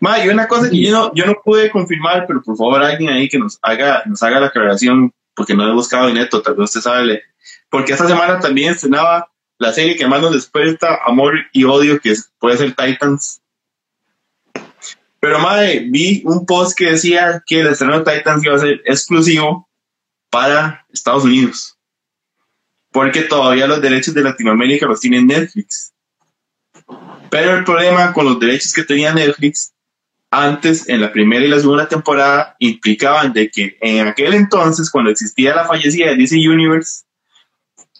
[0.00, 3.10] Ma, y una cosa que yo no, yo no pude confirmar, pero por favor alguien
[3.10, 6.64] ahí que nos haga, nos haga la aclaración, porque no he buscado neto, tal vez
[6.64, 7.22] usted sabe.
[7.70, 9.31] Porque esta semana también estrenaba
[9.62, 13.40] la serie que más nos despierta amor y odio, que puede ser Titans.
[15.20, 18.82] Pero madre, vi un post que decía que el estreno de Titans iba a ser
[18.84, 19.68] exclusivo
[20.30, 21.78] para Estados Unidos.
[22.90, 25.92] Porque todavía los derechos de Latinoamérica los tiene Netflix.
[27.30, 29.72] Pero el problema con los derechos que tenía Netflix
[30.28, 35.10] antes, en la primera y la segunda temporada, implicaban de que en aquel entonces, cuando
[35.10, 37.04] existía la fallecida de DC Universe,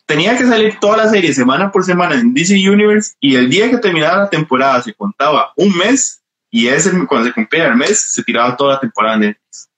[0.06, 3.70] tenía que salir toda la serie semana por semana en DC Universe y el día
[3.70, 7.98] que terminaba la temporada se contaba un mes y ese, cuando se cumplía el mes,
[8.12, 9.70] se tiraba toda la temporada en Netflix.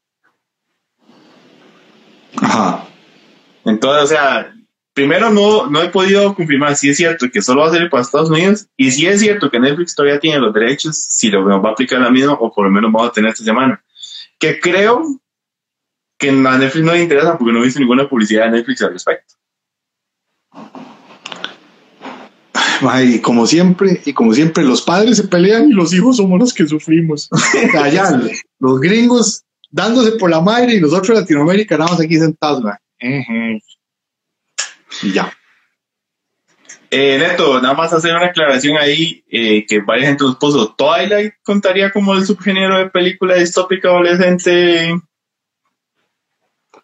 [2.36, 2.84] Ajá.
[3.64, 4.52] Entonces, o sea,
[4.92, 8.02] primero no, no he podido confirmar si es cierto que solo va a ser para
[8.02, 11.68] Estados Unidos y si es cierto que Netflix todavía tiene los derechos, si lo va
[11.68, 13.82] a aplicar la misma o por lo menos vamos a tener esta semana.
[14.40, 15.20] Que creo
[16.18, 18.92] que a Netflix no le interesa porque no he visto ninguna publicidad de Netflix al
[18.92, 19.34] respecto.
[23.02, 26.54] Y como siempre, y como siempre, los padres se pelean y los hijos somos los
[26.54, 27.28] que sufrimos.
[27.78, 28.20] Allá,
[28.58, 32.64] los gringos dándose por la madre y nosotros Latinoamérica nada aquí sentados,
[35.02, 35.32] Y ya.
[36.90, 41.34] Eh, Neto, nada más hacer una aclaración ahí, eh, que varias gente nos puso, Twilight
[41.42, 44.94] contaría como el subgénero de película distópica adolescente.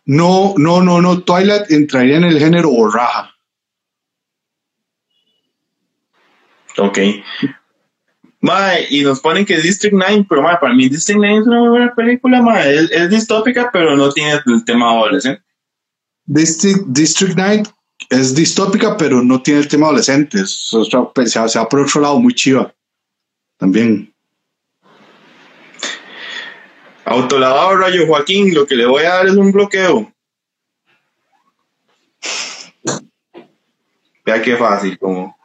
[0.04, 3.29] No, no, no, no, Twilight entraría en el género raja.
[6.78, 6.98] Ok.
[8.42, 11.60] Mae, y nos ponen que District 9, pero mae, para mí District 9 es una
[11.60, 12.74] muy buena película, mae.
[12.90, 15.42] Es, distópica, pero no tiene el tema adolescente.
[16.24, 17.62] District, District 9
[18.08, 20.46] es distópica, pero no tiene el tema adolescente.
[20.46, 22.74] Se, se va por otro lado muy chiva.
[23.58, 24.14] También.
[27.04, 30.12] Autolavado Rayo Joaquín, lo que le voy a dar es un bloqueo.
[34.24, 35.36] Vea qué fácil, como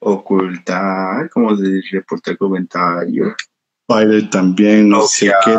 [0.00, 3.34] ocultar, como se reporta el comentario.
[3.86, 5.58] Twilight también, no sé qué.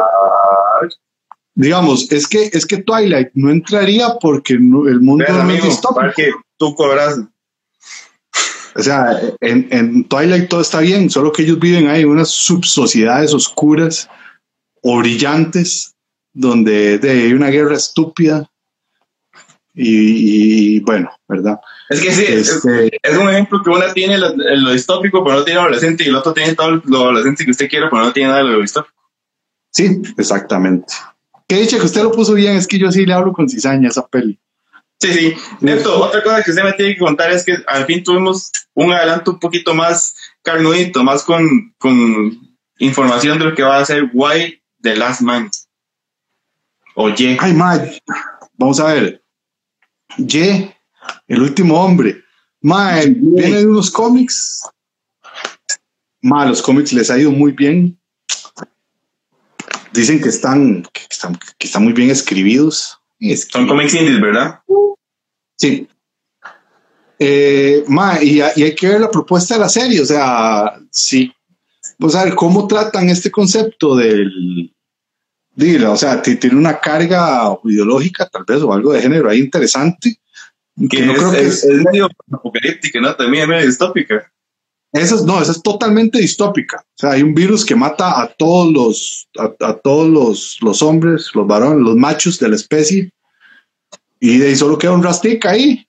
[1.55, 6.43] Digamos, es que, es que Twilight no entraría porque el mundo no es distópico.
[6.57, 7.19] tú cobras.
[8.75, 12.29] O sea, en, en, Twilight todo está bien, solo que ellos viven ahí en unas
[12.29, 14.09] subsociedades oscuras
[14.81, 15.95] o brillantes,
[16.31, 18.49] donde hay una guerra estúpida.
[19.73, 21.59] y bueno, ¿verdad?
[21.89, 25.59] Es que sí, es, este, un ejemplo que una tiene lo, distópico, pero no tiene
[25.59, 28.43] adolescente, y el otro tiene todo lo adolescente que usted quiere, pero no tiene nada
[28.43, 29.09] de lo distópico.
[29.71, 30.93] Sí, exactamente.
[31.47, 33.89] Que dicho que usted lo puso bien, es que yo sí le hablo con cizaña
[33.89, 34.39] esa peli.
[34.99, 35.33] Sí, sí.
[35.61, 38.91] Neto, otra cosa que usted me tiene que contar es que al fin tuvimos un
[38.91, 44.11] adelanto un poquito más carnudito, más con, con información de lo que va a ser
[44.13, 45.49] Why The Last Man.
[46.95, 47.37] Oye.
[47.39, 47.99] Ay, Mike.
[48.57, 49.23] Vamos a ver.
[50.17, 50.69] Y
[51.27, 52.23] el último hombre.
[52.61, 54.61] Ma, viene de unos cómics.
[56.21, 57.97] Ma, los cómics les ha ido muy bien.
[59.93, 62.99] Dicen que están, que están, que están muy bien escribidos.
[63.49, 64.59] Son cómics indies, ¿verdad?
[65.55, 65.87] Sí.
[67.17, 70.01] Eh, ma, y, hay que ver la propuesta de la serie.
[70.01, 71.31] O sea, sí.
[71.97, 74.73] Vamos a ver cómo tratan este concepto del.
[75.55, 80.19] Dile, o sea, tiene una carga ideológica, tal vez, o algo de género ahí interesante
[80.87, 83.15] que no es, creo que es, medio apocalíptica, ¿no?
[83.15, 84.31] También es medio distópica.
[84.91, 86.77] Eso no, esa es totalmente distópica.
[86.77, 91.29] O sea, hay un virus que mata a todos los, a, todos los, los, hombres,
[91.35, 93.11] los varones, los machos de la especie.
[94.19, 95.85] Y de ahí solo queda un rastica ahí.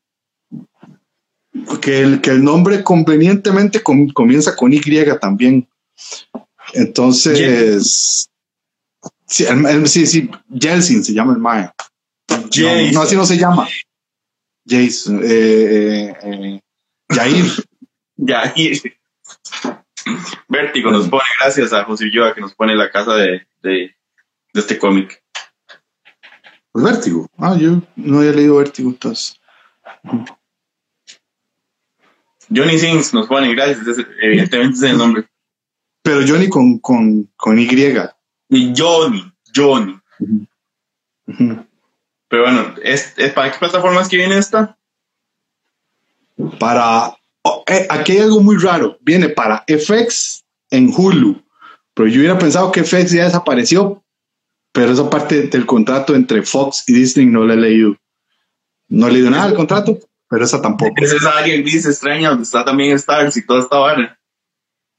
[1.81, 4.81] Que el, que el nombre convenientemente comienza con Y
[5.21, 5.67] también.
[6.75, 8.29] Entonces,
[9.27, 9.45] sí,
[9.87, 11.75] sí, sí, Jelsin se llama el Maya.
[12.93, 13.67] no, así no se llama.
[14.67, 16.61] Jason, eh, eh,
[17.09, 17.45] Jair.
[18.27, 19.01] Jair.
[20.49, 23.95] Vértigo nos pone, gracias a José Ulloa que nos pone la casa de, de,
[24.55, 25.23] este cómic.
[26.73, 27.29] Pues Vértigo.
[27.39, 29.41] Ah, yo no había leído Vértigo, entonces.
[32.53, 33.87] Johnny Sings nos pone, gracias,
[34.21, 35.29] evidentemente es el nombre.
[36.03, 37.69] Pero Johnny con, con, con Y.
[38.49, 40.01] Y Johnny, Johnny.
[42.31, 44.79] Pero bueno, ¿es, para qué plataformas que viene esta?
[46.61, 47.17] Para.
[47.43, 48.97] Oh, eh, aquí hay algo muy raro.
[49.01, 51.43] Viene para FX en Hulu.
[51.93, 54.05] Pero yo hubiera pensado que FX ya desapareció.
[54.73, 57.97] Pero esa parte del contrato entre Fox y Disney no la he leído.
[58.87, 60.95] No he leído nada del contrato, pero esa tampoco.
[60.99, 64.17] Esa es alguien dice extraña donde está también Stars y toda esta vara.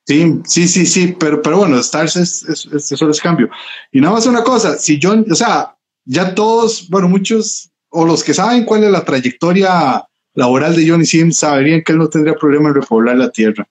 [0.05, 3.49] Sí, sí, sí, sí, pero, pero bueno, Stars es, es, es, solo es cambio.
[3.93, 8.23] Y nada más una cosa, si John, o sea, ya todos, bueno, muchos, o los
[8.23, 12.35] que saben cuál es la trayectoria laboral de Johnny Sims, saberían que él no tendría
[12.35, 13.67] problema en repoblar la tierra.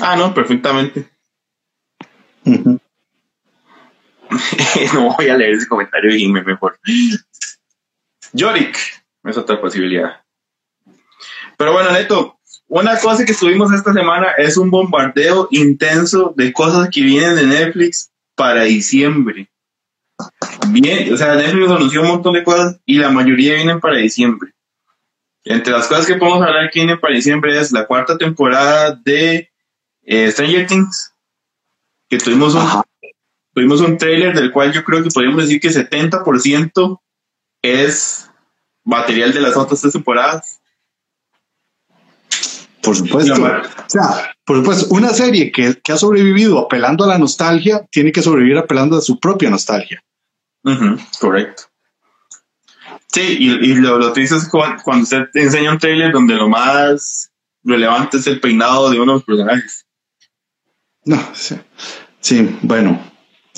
[0.00, 1.08] Ah, no, perfectamente.
[4.94, 6.78] no voy a leer ese comentario y me mejor.
[8.32, 8.78] Yorick,
[9.24, 10.22] es otra posibilidad.
[11.56, 16.88] Pero bueno, Neto, una cosa que tuvimos esta semana es un bombardeo intenso de cosas
[16.90, 19.51] que vienen de Netflix para diciembre.
[20.68, 24.52] Bien, o sea, Netflix anunció un montón de cosas y la mayoría vienen para diciembre.
[25.44, 29.50] Entre las cosas que podemos hablar que vienen para diciembre es la cuarta temporada de
[30.02, 31.12] eh, Stranger Things,
[32.08, 32.62] que tuvimos un,
[33.52, 37.00] tuvimos un trailer del cual yo creo que podríamos decir que 70%
[37.62, 38.30] es
[38.84, 40.60] material de las otras tres temporadas.
[42.82, 43.34] Por supuesto.
[43.34, 48.22] O sea, por supuesto, una serie que, ha sobrevivido apelando a la nostalgia tiene que
[48.22, 50.02] sobrevivir apelando a su propia nostalgia.
[51.18, 51.64] Correcto.
[53.08, 57.30] Sí, y, lo, lo triste es cuando, usted te enseña un trailer donde lo más
[57.62, 59.86] relevante es el peinado de uno de los personajes.
[61.04, 61.56] No, sí,
[62.20, 63.12] sí bueno.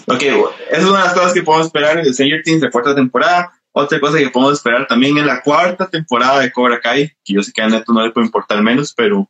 [0.06, 2.70] Ok, esa es una de las cosas que podemos esperar en el Stranger Things de
[2.70, 3.52] cuarta temporada.
[3.72, 7.42] Otra cosa que podemos esperar también en la cuarta temporada de Cobra Kai, que yo
[7.42, 9.28] sé que a Neto no le puede importar menos, pero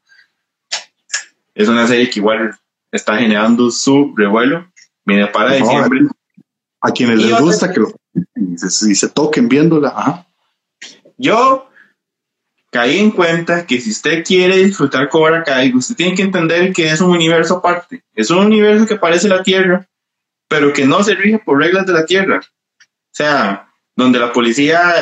[1.54, 2.58] es una serie que igual
[2.90, 4.70] está generando su revuelo.
[5.04, 6.00] Viene para diciembre.
[6.86, 10.26] A quienes les gusta que lo y se, toquen viéndola.
[11.16, 11.68] Yo
[12.70, 16.90] caí en cuenta que si usted quiere disfrutar Cobra Kai, usted tiene que entender que
[16.90, 18.04] es un universo aparte.
[18.14, 19.88] Es un universo que parece la Tierra,
[20.46, 22.42] pero que no se rige por reglas de la Tierra.
[22.42, 24.94] O sea, donde la policía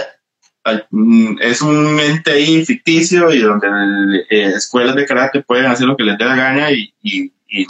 [0.91, 3.67] mm, es un ente ahí ficticio y donde
[4.31, 6.95] eh, escuelas de karate pueden hacer lo que les dé la gana y,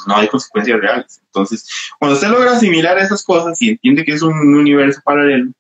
[0.07, 1.21] no hay consecuencias reales.
[1.27, 1.69] Entonces,
[1.99, 5.53] cuando usted logra asimilar esas cosas y entiende que es un universo paralelo,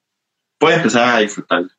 [0.58, 1.70] puede empezar a disfrutarlo.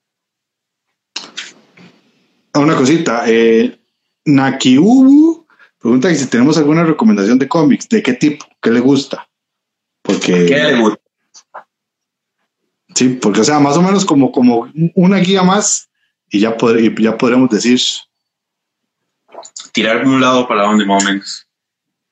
[2.56, 3.80] Una cosita, eh,
[4.26, 5.44] Nakiubu
[5.80, 8.46] pregunta si tenemos alguna recomendación de cómics, ¿de qué tipo?
[8.62, 9.28] ¿Qué le gusta?
[10.02, 10.46] Porque...
[10.46, 11.02] ¿Qué le gusta?
[12.96, 15.90] Sí, porque, o sea, más o menos como, como una guía más
[16.30, 16.56] y ya,
[17.00, 17.82] ya podremos decir.
[19.72, 21.48] Tirar un lado para donde más o menos.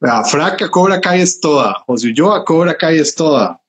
[0.01, 1.83] La fraca Cobra Kai es toda.
[1.85, 3.61] O si yo a Cobra Kai es toda.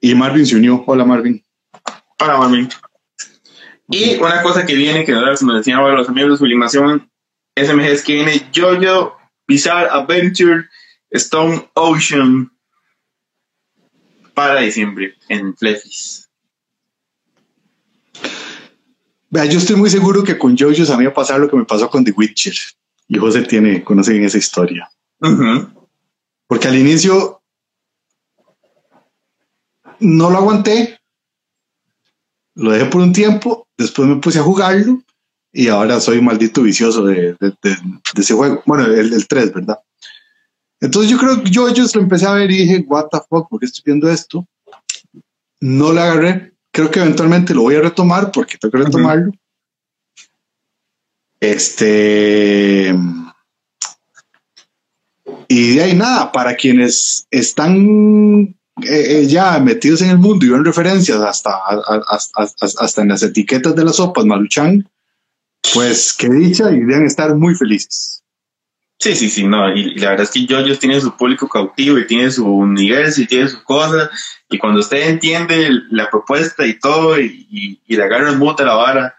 [0.00, 0.84] Y Marvin se unió.
[0.86, 1.44] Hola, Marvin.
[2.20, 2.68] Hola, Marvin.
[3.88, 7.10] Y una cosa que viene, que nos decían los amigos de sublimación
[7.56, 9.16] SMG, es que viene JoJo
[9.48, 10.68] Bizarre Adventure
[11.10, 12.52] Stone Ocean
[14.32, 16.28] para diciembre en Flefis.
[19.30, 21.56] Vea, yo estoy muy seguro que con JoJo a mí va a pasar lo que
[21.56, 22.54] me pasó con The Witcher.
[23.08, 24.88] Y José tiene, conocen esa historia.
[26.46, 27.42] Porque al inicio
[30.00, 30.98] no lo aguanté,
[32.54, 35.02] lo dejé por un tiempo, después me puse a jugarlo
[35.52, 37.36] y ahora soy maldito vicioso de,
[38.16, 38.62] ese juego.
[38.66, 39.78] Bueno, el, el 3, ¿verdad?
[40.80, 43.48] Entonces yo creo que yo, yo lo empecé a ver y dije, what the fuck,
[43.48, 44.46] ¿por qué estoy viendo esto?
[45.60, 46.54] No lo agarré.
[46.72, 49.32] Creo que eventualmente lo voy a retomar porque tengo que retomarlo.
[51.38, 52.94] Este.
[55.52, 60.48] Y de ahí nada, para quienes están eh, eh, ya metidos en el mundo y
[60.48, 61.58] ven referencias hasta,
[62.06, 64.88] hasta, hasta, en las etiquetas de las sopas Maluchan,
[65.74, 68.22] pues qué dicha y deben estar muy felices.
[69.00, 72.06] Sí, sí, sí, no, y, la verdad es que JoJo tiene su público cautivo y
[72.06, 74.08] tiene su universo y tiene sus cosas,
[74.48, 78.66] y cuando usted entiende la propuesta y todo, y, y, le agarra el bote a
[78.66, 79.16] la vara,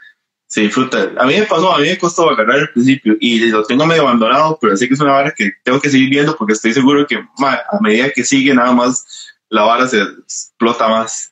[0.51, 1.13] se disfruta.
[1.17, 4.01] A mí me pasó, a mí me costó agarrar al principio, y lo tengo medio
[4.01, 7.07] abandonado, pero sé que es una vara que tengo que seguir viendo porque estoy seguro
[7.07, 9.05] que a medida que sigue, nada más
[9.47, 11.31] la vara se explota más.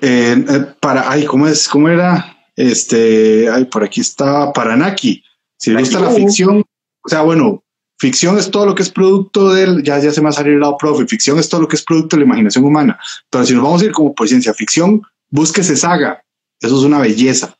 [0.00, 1.68] Eh, eh, para, ay, ¿cómo es?
[1.68, 2.36] ¿Cómo era?
[2.54, 5.24] Este, ay, por aquí está Paranaki
[5.58, 7.64] si le gusta la ficción, o sea, bueno,
[7.98, 10.60] ficción es todo lo que es producto del, ya, ya se me ha salido el
[10.60, 12.96] lado profe, ficción es todo lo que es producto de la imaginación humana.
[13.28, 16.22] Pero si nos vamos a ir como por ciencia ficción, búsquese saga.
[16.60, 17.56] Eso es una belleza.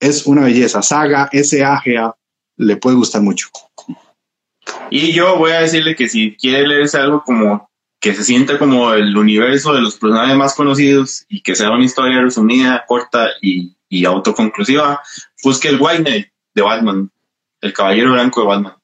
[0.00, 0.82] Es una belleza.
[0.82, 2.16] Saga, S-A-G-A,
[2.56, 3.48] le puede gustar mucho.
[4.90, 7.70] Y yo voy a decirle que si quiere leerse algo como
[8.00, 11.84] que se sienta como el universo de los personajes más conocidos y que sea una
[11.84, 15.00] historia resumida, corta y, y autoconclusiva,
[15.42, 17.10] busque el White Knight de Batman.
[17.60, 18.74] El Caballero Blanco de Batman.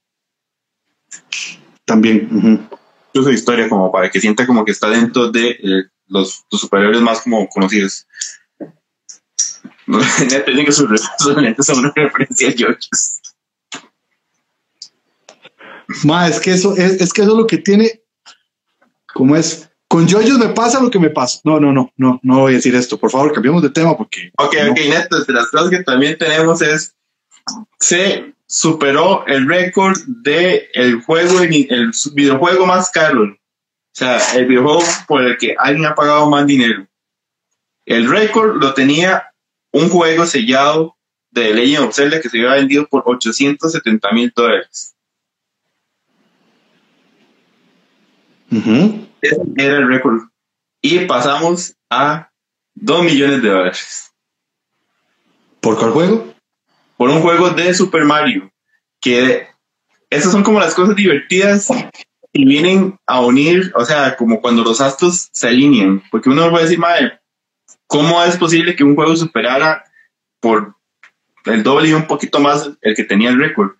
[1.84, 2.28] También.
[2.32, 7.20] Uh historia como para que sienta como que está dentro de eh, los, superiores más
[7.20, 8.06] como conocidos.
[10.44, 13.20] Tienen que sus son una referencia a.
[16.04, 18.02] Ma, es que eso es, es que eso es lo que tiene.
[19.12, 19.68] ¿Cómo es?
[19.88, 21.40] Con yoyos me pasa lo que me pasa.
[21.44, 22.98] No, no, no, no, no voy a decir esto.
[22.98, 24.30] Por favor, cambiemos de tema porque.
[24.38, 24.70] Ok, no.
[24.72, 26.94] ok, Neto, de las cosas que también tenemos es.
[27.78, 33.24] Se superó el récord de el juego, el videojuego más caro.
[33.24, 36.86] O sea, el videojuego por el que alguien ha pagado más dinero.
[37.84, 39.31] El récord lo tenía
[39.72, 40.96] un juego sellado
[41.30, 44.94] de Legend of Zelda que se había vendido por 870 mil dólares.
[48.50, 50.20] Ese era el récord.
[50.82, 52.30] Y pasamos a
[52.74, 54.12] 2 millones de dólares.
[55.60, 56.32] ¿Por cuál juego?
[57.02, 58.48] por un juego de Super Mario.
[59.00, 59.48] Que
[60.08, 61.68] esas son como las cosas divertidas
[62.32, 66.00] y vienen a unir, o sea, como cuando los astros se alinean.
[66.12, 67.18] Porque uno va a decir, madre,
[67.92, 69.84] ¿cómo es posible que un juego superara
[70.40, 70.74] por
[71.44, 73.72] el doble y un poquito más el que tenía el récord?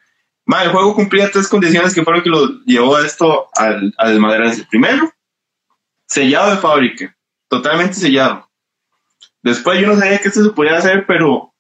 [0.47, 4.67] El juego cumplía tres condiciones que fueron que lo llevó a esto al, a desmadrarse.
[4.69, 5.11] Primero,
[6.07, 7.17] sellado de fábrica,
[7.49, 8.51] totalmente sellado.
[9.43, 11.55] Después yo no sabía que esto se podía hacer, pero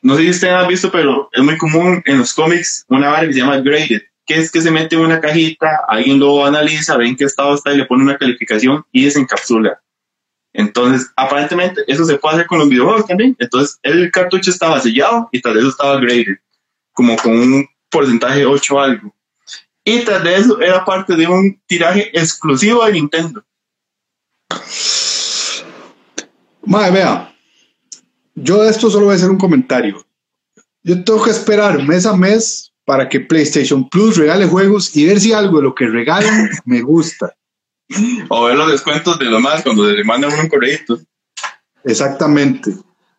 [0.00, 3.26] no sé si ustedes han visto, pero es muy común en los cómics una vara
[3.26, 6.96] que se llama graded, que es que se mete en una cajita, alguien lo analiza,
[6.96, 9.80] ve en qué estado está y le pone una calificación y desencapsula.
[10.58, 13.36] Entonces, aparentemente, eso se puede hacer con los videojuegos también.
[13.38, 16.38] Entonces, el cartucho estaba sellado y tras de eso estaba graded,
[16.92, 19.14] como con un porcentaje 8 algo.
[19.84, 23.44] Y tras de eso era parte de un tiraje exclusivo de Nintendo.
[26.64, 27.36] Madre, vea.
[28.34, 30.04] Yo de esto solo voy a hacer un comentario.
[30.82, 35.20] Yo tengo que esperar mes a mes para que PlayStation Plus regale juegos y ver
[35.20, 37.37] si algo de lo que regalan me gusta.
[38.28, 40.78] O ver los descuentos de lo más cuando le mandan un correo.
[41.84, 42.74] Exactamente.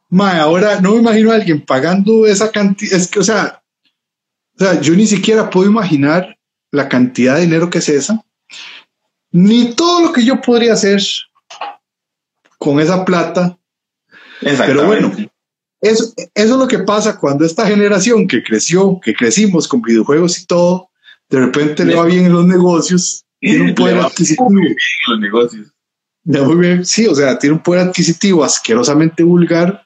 [0.10, 2.94] Mae, ahora no me imagino a alguien pagando esa cantidad.
[2.94, 3.62] Es que, o sea,
[4.60, 6.38] o sea, yo ni siquiera puedo imaginar
[6.72, 8.24] la cantidad de dinero que es esa,
[9.32, 11.02] ni todo lo que yo podría hacer
[12.58, 13.58] con esa plata.
[14.42, 15.12] Pero bueno,
[15.82, 20.40] eso, eso es lo que pasa cuando esta generación que creció, que crecimos con videojuegos
[20.40, 20.90] y todo,
[21.30, 24.50] de repente le va bien en los negocios, tiene un poder adquisitivo.
[24.50, 24.76] en
[25.08, 25.68] los negocios.
[26.24, 26.86] Ya, muy bien.
[26.86, 29.86] Sí, o sea, tiene un poder adquisitivo asquerosamente vulgar.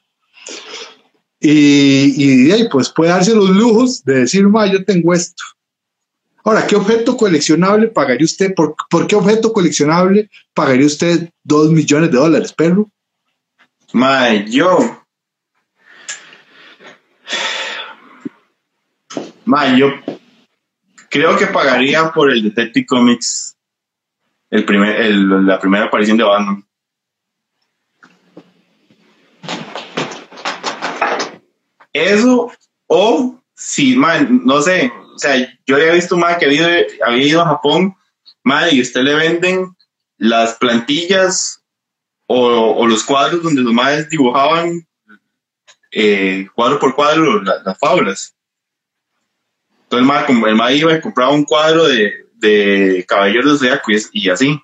[1.40, 5.42] Y, y de ahí, pues puede darse los lujos de decir, ma, yo tengo esto.
[6.42, 8.54] Ahora, ¿qué objeto coleccionable pagaría usted?
[8.54, 12.90] ¿Por, por qué objeto coleccionable pagaría usted dos millones de dólares, perro?
[13.92, 15.02] Mae, yo.
[19.46, 19.88] Mae, yo
[21.14, 23.56] creo que pagaría por el Detective Comics.
[24.50, 26.64] El primer, la primera aparición de Batman.
[31.92, 32.50] Eso,
[32.88, 36.66] o si, mae, no sé, o sea, yo había visto mae, que había,
[37.06, 37.94] había ido a Japón,
[38.42, 39.76] mae, y usted le venden
[40.18, 41.62] las plantillas
[42.26, 44.84] o, los cuadros donde los maes dibujaban
[45.92, 48.33] eh, cuadro por cuadro la- las fábulas.
[49.90, 54.28] Entonces el el mae iba y compraba un cuadro de, de Caballeros del Zodiaco y,
[54.30, 54.60] así.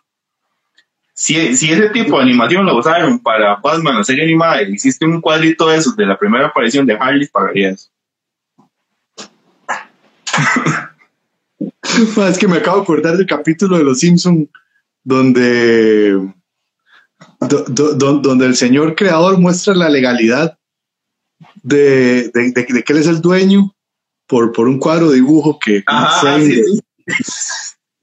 [1.14, 5.04] Si, si ese tipo de animación lo usaron para Batman, la serie animada, y hiciste
[5.04, 7.90] un cuadrito de esos de la primera aparición de Harley, pagaría eso.
[12.16, 14.48] Ma, Es que me acabo de acordar del capítulo de Los Simpson
[15.04, 16.12] donde,
[17.40, 20.58] do- do- do- donde el señor creador muestra la legalidad
[21.62, 23.74] de, de- de- de que él es el dueño
[24.30, 26.80] por, por un cuadro de dibujo que Ajá, sí, sí.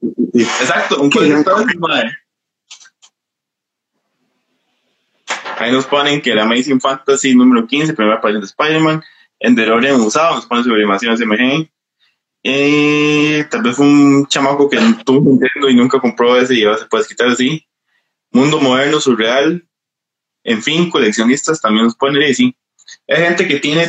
[0.34, 1.44] y- Exacto, un de
[1.78, 2.12] mae.
[5.58, 9.02] Ahí nos ponen que el Amazing Fantasy número 15, primera aparición de Spider-Man,
[9.40, 11.68] en DeLorean usado, nos ponen sublimación SMG.
[12.44, 16.64] Eh, tal vez fue un chamaco que tuvo un Nintendo y nunca compró ese y
[16.64, 17.66] ahora se puede quitar así.
[18.30, 19.66] Mundo moderno, surreal.
[20.44, 22.56] En fin, coleccionistas también nos ponen y sí.
[23.08, 23.88] Hay gente que tiene,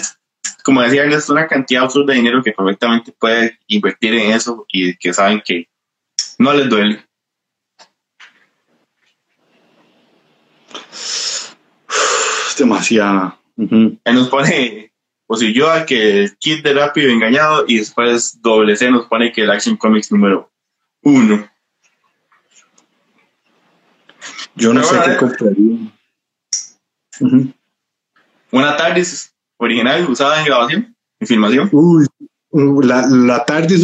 [0.69, 4.95] como decía Ernesto, una cantidad absurda de dinero que perfectamente puede invertir en eso y
[4.97, 5.67] que saben que
[6.37, 7.03] no les duele.
[10.91, 13.35] es demasiado.
[13.57, 13.97] Ujú.
[14.05, 14.93] Ahí nos pone,
[15.25, 19.07] o si yo, a que el kit de rápido engañado y después doble C nos
[19.07, 20.51] pone que el Action Comics número
[21.01, 21.49] uno.
[24.53, 25.93] Yo no Pero sé qué compraría.
[28.51, 29.03] Una tarde
[29.59, 31.69] original usada en grabación, en filmación.
[31.71, 32.07] Uy,
[32.49, 33.75] uh, la, la tarde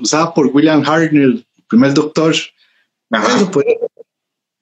[0.00, 2.34] usada por William Hartnell, el primer doctor.
[3.10, 3.76] Ajá, Eso podría,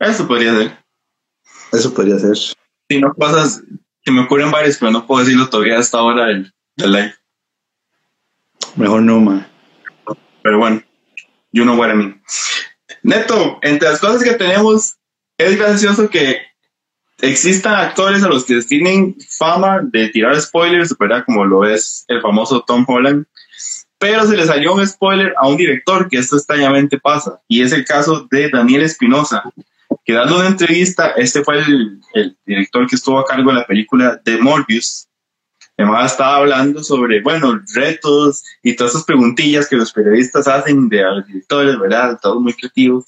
[0.01, 0.79] eso podría ser.
[1.73, 2.37] eso podría ser.
[2.37, 3.63] Si no cosas,
[4.05, 7.15] se me ocurren varios, pero no puedo decirlo todavía a esta hora del, del live.
[8.77, 9.49] Mejor no, ma.
[10.43, 10.83] Pero bueno,
[11.53, 12.23] You know what I mean.
[13.03, 14.97] Neto, entre las cosas que tenemos,
[15.39, 16.43] es gracioso que
[17.21, 21.25] existan actores a los que tienen fama de tirar spoilers, ¿verdad?
[21.27, 23.27] Como lo es el famoso Tom Holland.
[23.99, 27.73] Pero se le salió un spoiler a un director, que esto extrañamente pasa, y es
[27.73, 29.43] el caso de Daniel Espinosa,
[30.05, 32.01] que dando una entrevista, este fue el,
[32.47, 35.09] director que estuvo a cargo de la película de Morbius.
[35.77, 41.03] Además estaba hablando sobre, bueno, retos y todas esas preguntillas que los periodistas hacen de
[41.03, 42.19] los directores, ¿verdad?
[42.21, 43.05] Todos muy creativos.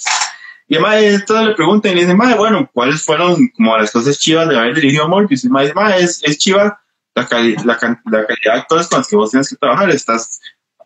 [0.70, 4.16] Y además todos le preguntan y le dicen, madre, bueno, ¿cuáles fueron como las cosas
[4.20, 5.44] chivas de haber dirigido Morbius?
[5.44, 6.80] Y dice, madre, es, es chiva
[7.12, 9.90] la, cali la, la, calidad de actores con los que vos tienes que trabajar.
[9.90, 10.40] Estás,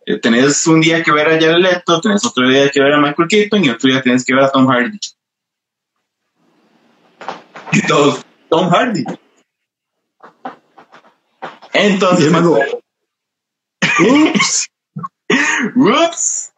[0.07, 2.99] eh, tenés un día que ver a Jared Leto, tenés otro día que ver a
[2.99, 4.97] Michael Keaton y otro día tienes que ver a Tom Hardy.
[7.73, 9.03] Y todos, Tom Hardy.
[11.73, 12.31] Entonces,
[13.99, 14.67] ups,
[15.75, 16.54] ups.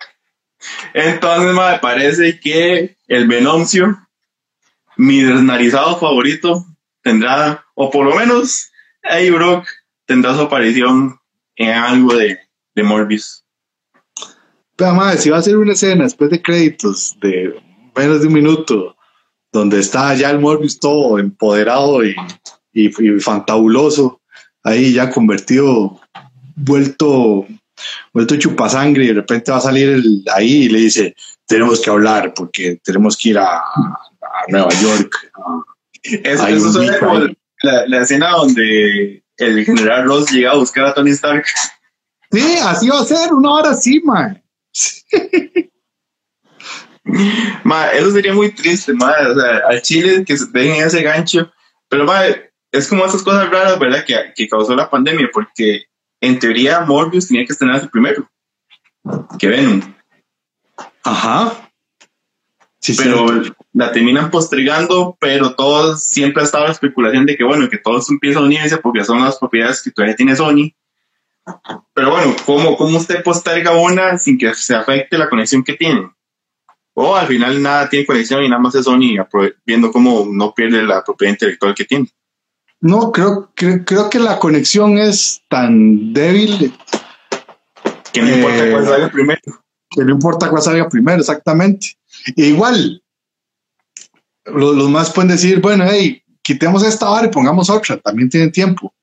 [0.93, 3.97] Entonces, me parece que el Venomcio,
[4.95, 6.65] mi desnarizado favorito,
[7.01, 8.71] tendrá, o por lo menos,
[9.03, 9.67] ahí Brock
[10.05, 11.19] tendrá su aparición
[11.55, 12.39] en algo de,
[12.75, 13.43] de Morbius.
[14.75, 17.61] Pero, madre, si va a ser una escena después de créditos de
[17.95, 18.95] menos de un minuto,
[19.51, 22.15] donde está ya el Morbius todo empoderado y,
[22.73, 24.21] y, y fantabuloso,
[24.63, 25.99] ahí ya convertido,
[26.55, 27.47] vuelto
[28.13, 31.15] vuelto chupasangre y de repente va a salir el, ahí y le dice,
[31.45, 35.31] tenemos que hablar porque tenemos que ir a, a Nueva York.
[36.03, 37.19] eso, eso suena como
[37.63, 41.45] la, la, escena donde el general Ross llega a buscar a Tony Stark.
[42.29, 44.43] Sí, así va a ser, una hora así, man.
[47.63, 49.13] ma, eso sería muy triste, ma.
[49.29, 51.49] O sea, al Chile que se dejen ese gancho.
[51.87, 52.23] Pero, ma,
[52.69, 54.03] es como esas cosas raras, ¿verdad?
[54.05, 55.85] Que, que causó la pandemia, porque
[56.21, 58.29] en teoría Morbius tenía que estrenarse primero
[59.39, 59.81] que Venom.
[61.03, 61.69] Ajá.
[62.79, 63.51] Sí, pero sí.
[63.73, 68.09] la terminan postergando, pero todos siempre ha estado la especulación de que, bueno, que todos
[68.09, 70.73] empiezan a unirse porque son las propiedades que todavía tiene Sony.
[71.93, 76.11] Pero bueno, ¿cómo, cómo usted posterga una sin que se afecte la conexión que tienen?
[76.93, 79.15] O al final nada tiene conexión y nada más es Sony
[79.65, 82.09] viendo cómo no pierde la propiedad intelectual que tiene.
[82.79, 86.73] No, creo, creo, creo que la conexión es tan débil
[88.13, 89.41] que no importa Eh, cuál salga primero.
[89.89, 91.97] que no importa cuál salga primero, exactamente.
[92.35, 93.01] E igual,
[94.45, 98.51] lo- los más pueden decir, bueno, hey, quitemos esta hora y pongamos otra, también tienen
[98.51, 98.93] tiempo.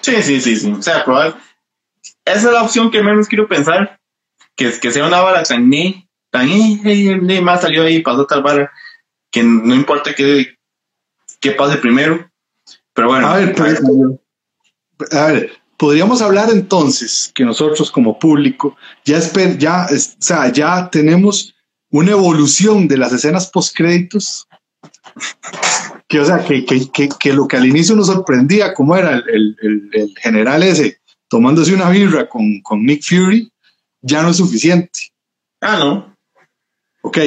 [0.00, 0.70] Sí, sí, sí, sí.
[0.72, 1.36] O sea, probar.
[2.24, 3.98] Esa es la opción que menos quiero pensar.
[4.54, 8.24] Que, que sea una vara tan ni, tan ni, ni, ni más salió ahí, pasó
[8.26, 8.70] tal vara.
[9.30, 10.55] Que no importa qué,
[11.50, 12.28] qué pase primero.
[12.92, 13.26] Pero bueno.
[13.26, 13.80] A ver, pues,
[15.12, 20.50] a ver, podríamos hablar entonces que nosotros como público ya, esper- ya, es- o sea,
[20.50, 21.54] ya tenemos
[21.90, 24.48] una evolución de las escenas postcréditos.
[26.08, 29.16] Que, o sea, que, que, que, que lo que al inicio nos sorprendía, como era
[29.16, 33.50] el, el, el- el general ese tomándose una birra con, con Nick Fury,
[34.00, 35.12] ya no es suficiente.
[35.60, 36.16] Ah, no.
[37.02, 37.18] Ok,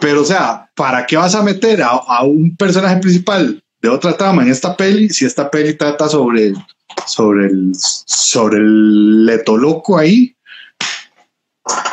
[0.00, 4.16] pero o sea, ¿para qué vas a meter a, a un personaje principal de otra
[4.16, 6.54] trama en esta peli si esta peli trata sobre,
[7.06, 10.36] sobre, el, sobre el leto loco ahí?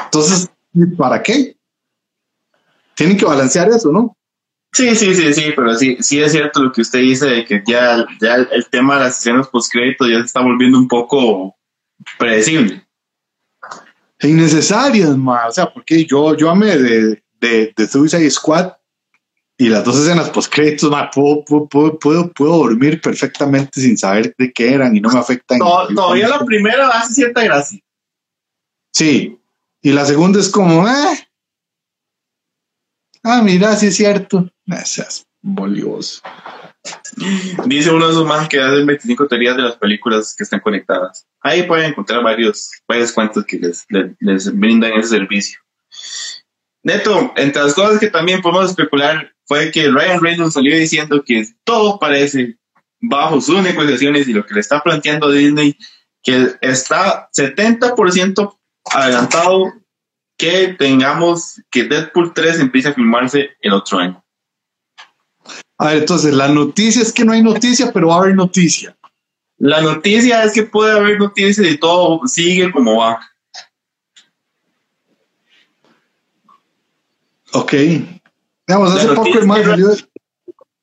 [0.06, 0.50] Entonces,
[0.98, 1.56] ¿para qué?
[2.96, 4.16] Tienen que balancear eso, ¿no?
[4.74, 7.62] Sí, sí, sí, sí, pero sí, sí es cierto lo que usted dice de que
[7.68, 11.58] ya, ya el, el tema de las escenas postcréditos ya se está volviendo un poco
[12.18, 12.86] predecible.
[14.22, 15.48] Innecesarias, ma.
[15.48, 18.74] O sea, porque yo, yo amé de, de, de Suicide Squad
[19.58, 24.34] y las dos escenas post-créditos, ma, puedo, puedo, puedo, puedo, puedo dormir perfectamente sin saber
[24.38, 25.60] de qué eran y no me afectan.
[25.60, 27.80] To- todavía la primera hace cierta gracia.
[28.94, 29.38] Sí.
[29.82, 31.28] Y la segunda es como, eh.
[33.24, 34.50] Ah, mira, sí es cierto.
[34.66, 36.22] No seas bolioso.
[37.66, 41.28] Dice uno de esos más que hacen 25 teorías de las películas que están conectadas.
[41.42, 45.60] Ahí pueden encontrar varios, varios cuentos que les, les, les brindan ese servicio.
[46.84, 51.46] Neto, entre las cosas que también podemos especular fue que Ryan Reynolds salió diciendo que
[51.64, 52.58] todo parece
[53.00, 55.78] bajo sus negociaciones y lo que le está planteando Disney,
[56.24, 58.58] que está 70%
[58.94, 59.74] adelantado
[60.38, 64.24] que tengamos que Deadpool 3 empiece a filmarse el otro año.
[65.78, 68.96] A ver, entonces, la noticia es que no hay noticia, pero va a haber noticia.
[69.58, 73.20] La noticia es que puede haber noticias y todo sigue como va.
[77.54, 77.74] Ok.
[78.68, 79.90] Digamos, hace poco el man salió.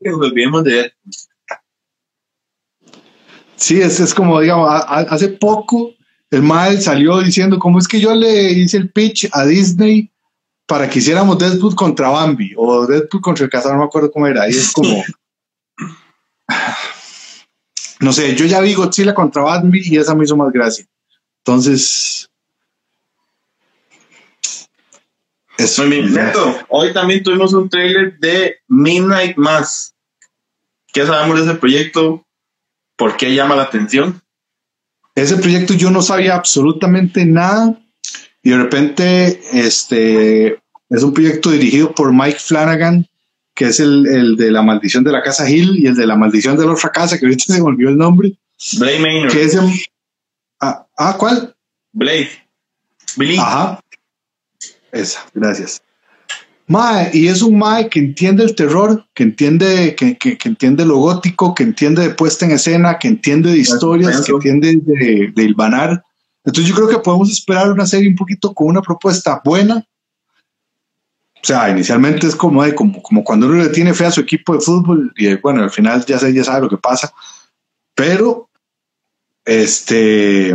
[0.00, 0.10] Que
[0.64, 0.92] de.
[3.56, 5.92] Sí, es, es como, digamos, a- a- hace poco
[6.30, 10.10] el mal salió diciendo, ¿cómo es que yo le hice el pitch a Disney
[10.66, 13.76] para que hiciéramos Deadpool contra Bambi o Deadpool contra el cazador?
[13.76, 14.46] No me acuerdo cómo era.
[14.48, 15.02] Y es como,
[18.00, 20.86] no sé, yo ya vi Godzilla contra Bambi y esa me hizo más gracia.
[21.44, 22.27] Entonces,
[25.58, 25.84] eso.
[25.86, 29.92] Neto, hoy también tuvimos un trailer de Midnight Mass.
[30.92, 32.24] ¿Qué sabemos de ese proyecto?
[32.96, 34.22] ¿Por qué llama la atención?
[35.14, 37.76] Ese proyecto yo no sabía absolutamente nada
[38.42, 43.06] y de repente este es un proyecto dirigido por Mike Flanagan,
[43.54, 46.56] que es el, de la maldición de la casa Hill y el de la maldición
[46.56, 48.38] de la otra casa, que ahorita se volvió el nombre.
[48.78, 49.32] Blade Maynard.
[50.60, 51.54] ah, ah, ¿cuál?
[51.92, 52.30] Blade.
[53.16, 53.38] Billy.
[53.38, 53.80] Ajá.
[54.92, 55.82] Esa, gracias.
[56.66, 60.98] Mae, y es un Mae que entiende el terror, que entiende, que, que, entiende lo
[60.98, 65.42] gótico, que entiende de puesta en escena, que entiende de historias, que entiende de, de
[65.42, 66.04] hilvanar.
[66.44, 69.84] Entonces yo creo que podemos esperar una serie un poquito con una propuesta buena.
[71.42, 74.54] O sea, inicialmente es como, como, como cuando uno le tiene fe a su equipo
[74.54, 77.12] de fútbol y bueno, al final ya, sé, ya sabe lo que pasa.
[77.94, 78.50] Pero,
[79.44, 80.54] este,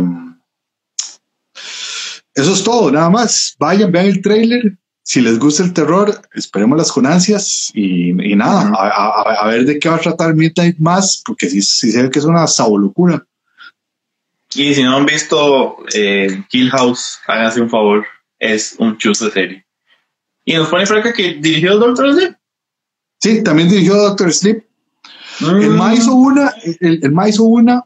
[2.34, 3.54] eso es todo, nada más.
[3.58, 9.46] Vayan, vean el trailer, si les gusta el terror, esperemos con ansias y, nada, a,
[9.48, 12.46] ver de qué va a tratar Midnight más, porque sí, sí sé que es una
[12.78, 13.24] locura.
[14.54, 18.06] Y si no han visto eh, Kill House, háganse un favor,
[18.38, 19.66] es un chuzo de serie.
[20.44, 22.36] Y nos pone Franca que dirigió Doctor Sleep.
[23.20, 24.64] Sí, también dirigió Doctor Sleep.
[25.40, 25.76] El mm.
[25.76, 27.84] Mae hizo una, el, el hizo una,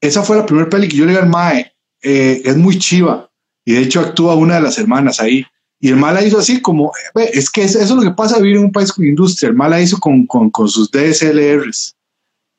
[0.00, 1.72] esa fue la primera peli que yo le dije al Mae,
[2.02, 3.25] eh, es muy chiva,
[3.66, 5.44] y de hecho actúa una de las hermanas ahí.
[5.78, 8.64] Y el Mala hizo así como, es que eso es lo que pasa vivir en
[8.64, 9.50] un país con industria.
[9.50, 11.94] El Mala hizo con, con, con sus DSLRs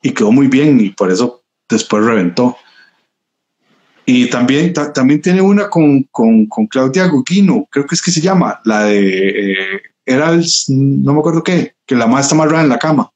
[0.02, 2.56] y quedó muy bien y por eso después reventó.
[4.04, 8.22] Y también, también tiene una con, con, con, Claudia Gugino, creo que es que se
[8.22, 12.50] llama, la de, eh, era el, no me acuerdo qué, que la más está más
[12.50, 13.10] rara en la cama.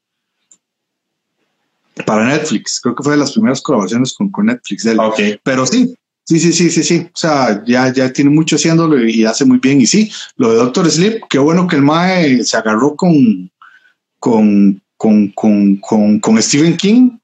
[2.05, 4.83] Para Netflix, creo que fue de las primeras colaboraciones con, con Netflix.
[4.83, 5.95] De Pero sí,
[6.25, 7.07] Sí, sí, sí, sí, sí.
[7.13, 9.81] O sea, ya, ya tiene mucho haciéndolo y hace muy bien.
[9.81, 13.51] Y sí, lo de Doctor Sleep, qué bueno que el Mae se agarró con,
[14.19, 17.17] con, con, con, con, Stephen King,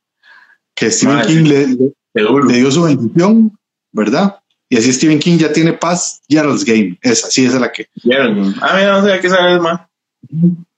[0.76, 1.68] que Stephen King le,
[2.14, 3.58] le, dio su bendición,
[3.92, 4.38] ¿verdad?
[4.68, 6.98] Y así Stephen King ya tiene paz, Gerald's Game.
[7.02, 7.88] Esa, sí, esa es la que.
[8.04, 9.82] Gerald's Ah, mira, no sé qué sabe más.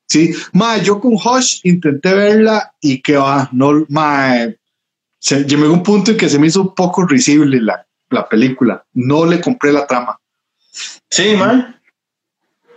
[0.08, 4.36] Sí, ma, yo con Hush intenté verla y que va, no, ma,
[5.20, 8.86] se, llegó un punto en que se me hizo un poco risible la, la película.
[8.94, 10.20] No le compré la trama.
[11.10, 11.80] Sí, man.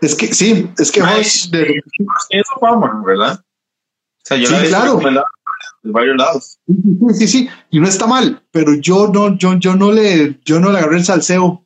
[0.00, 1.82] Es que sí, es que de...
[2.30, 3.40] eso fama, ¿verdad?
[3.40, 4.98] O sea, yo sí, claro.
[4.98, 6.58] de varios lados.
[6.66, 10.60] Sí, sí, sí, y no está mal, pero yo no, yo, yo no le, yo
[10.60, 11.64] no le agarré el salseo.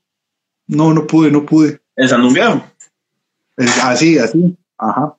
[0.67, 1.81] No, no pude, no pude.
[1.97, 2.65] ¿El sandungueo?
[3.57, 5.17] Así, así, ajá.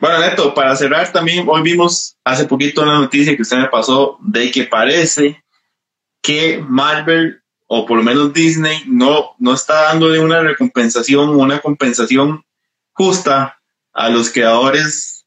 [0.00, 4.18] Bueno, Neto, para cerrar también, hoy vimos hace poquito una noticia que usted me pasó
[4.20, 5.42] de que parece
[6.26, 12.44] que Marvel o por lo menos Disney no, no está dándole una recompensación, una compensación
[12.92, 13.60] justa
[13.92, 15.24] a los creadores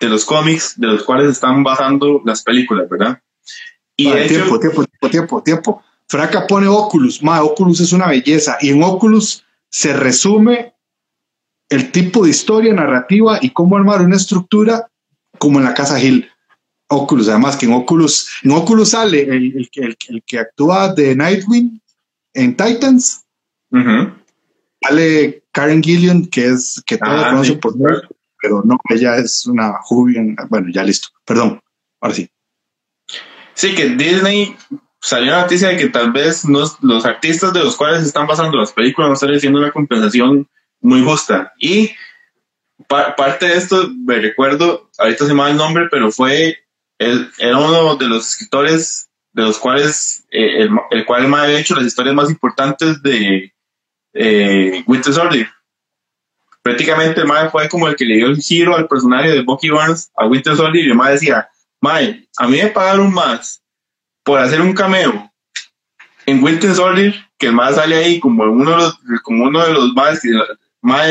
[0.00, 3.20] de los cómics de los cuales están basando las películas, ¿verdad?
[3.96, 5.82] Y tiempo, tiempo, tiempo, tiempo, tiempo.
[6.08, 10.72] Fraca pone Oculus, ma, Oculus es una belleza y en Oculus se resume
[11.68, 14.88] el tipo de historia narrativa y cómo armar una estructura
[15.38, 16.30] como en la casa Hill.
[16.90, 21.80] Oculus, además que en Oculus, en Oculus sale el, el, que actúa de Nightwing
[22.34, 23.24] en Titans.
[24.82, 27.74] Sale Karen Gillian, que es que todos ah, conocen por
[28.42, 30.34] pero no, ella es una Jubian.
[30.48, 31.08] Bueno, ya listo.
[31.24, 31.60] Perdón,
[32.00, 32.30] ahora sí.
[33.54, 34.56] Sí, que Disney
[35.00, 38.72] salió la noticia de que tal vez los artistas de los cuales están pasando las
[38.72, 40.48] películas no están recibiendo una compensación
[40.80, 41.52] muy justa.
[41.58, 41.90] Y
[42.88, 46.58] parte de esto, me recuerdo, ahorita se me va el nombre, pero fue
[47.00, 51.58] él era uno de los escritores de los cuales, eh, el, el, cual me había
[51.58, 53.54] hecho las historias más importantes de
[54.12, 55.48] eh, Winter Soldier.
[56.62, 59.70] Prácticamente el mae fue como el que le dio el giro al personaje de Bucky
[59.70, 61.48] Barnes a Winter Soldier y el mae decía,
[61.80, 63.62] mae, a mí me pagaron más
[64.22, 65.32] por hacer un cameo
[66.26, 69.72] en Winter Soldier que el mae sale ahí como uno de los, como uno de
[69.72, 69.94] los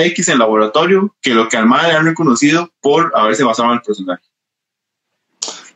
[0.06, 3.76] X en laboratorio que lo que al mae le han reconocido por haberse basado en
[3.78, 4.29] el personaje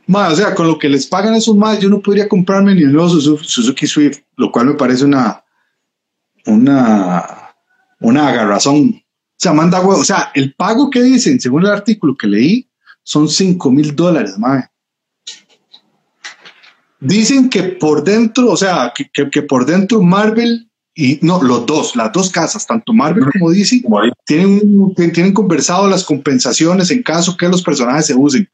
[0.07, 2.93] o sea, con lo que les pagan esos más, yo no podría comprarme ni el
[2.93, 5.43] nuevo Suzuki Swift, lo cual me parece una,
[6.45, 7.55] una,
[7.99, 8.89] una agarrazón.
[8.89, 12.69] O sea, manda O sea, el pago que dicen, según el artículo que leí,
[13.03, 14.69] son 5 mil dólares, madre.
[16.99, 21.65] Dicen que por dentro, o sea, que, que, que por dentro Marvel y no, los
[21.65, 23.81] dos, las dos casas, tanto Marvel como DC,
[24.25, 28.47] tienen, tienen conversado las compensaciones en caso que los personajes se usen.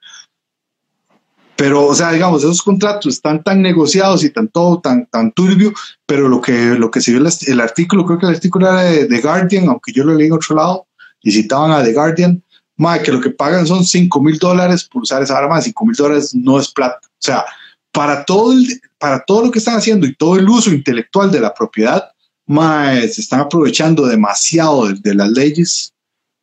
[1.59, 5.73] Pero, o sea, digamos, esos contratos están tan negociados y tan todo, tan, tan turbio,
[6.05, 8.83] pero lo que, lo que se vio el, el artículo, creo que el artículo era
[8.83, 10.87] de The Guardian, aunque yo lo leí en otro lado,
[11.21, 12.41] y citaban a The Guardian,
[12.77, 15.95] ma, que lo que pagan son 5 mil dólares por usar esa arma, 5 mil
[15.97, 17.01] dólares no es plata.
[17.03, 17.43] O sea,
[17.91, 21.41] para todo, el, para todo lo que están haciendo y todo el uso intelectual de
[21.41, 22.09] la propiedad,
[22.47, 25.93] ma, se están aprovechando demasiado de, las leyes.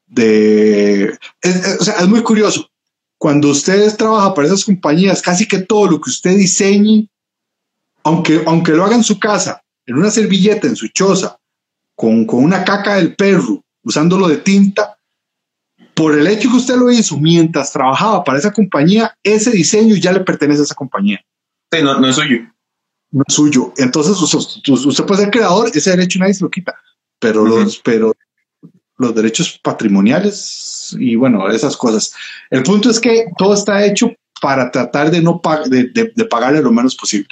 [0.07, 1.19] De,
[1.81, 2.69] o sea, es muy curioso.
[3.19, 7.09] Cuando ustedes trabajan para esas compañías, casi que todo lo que usted diseñe,
[8.05, 11.39] aunque, aunque lo haga en su casa, en una servilleta, en su choza,
[11.95, 14.99] con, con una caca del perro, usándolo de tinta,
[15.95, 20.13] por el hecho que usted lo hizo mientras trabajaba para esa compañía, ese diseño ya
[20.13, 21.25] le pertenece a esa compañía,
[21.73, 22.39] Sí, no, no es suyo.
[23.11, 23.73] no es suyo.
[23.79, 26.75] Entonces, usted, usted puede ser creador, ese derecho nadie se lo quita,
[27.19, 28.15] pero, los, pero
[28.99, 30.37] los derechos patrimoniales
[30.99, 32.15] y bueno, esas cosas.
[32.51, 36.61] El punto es que todo está hecho para tratar de no de, de- de pagarle
[36.63, 37.29] lo menos posible.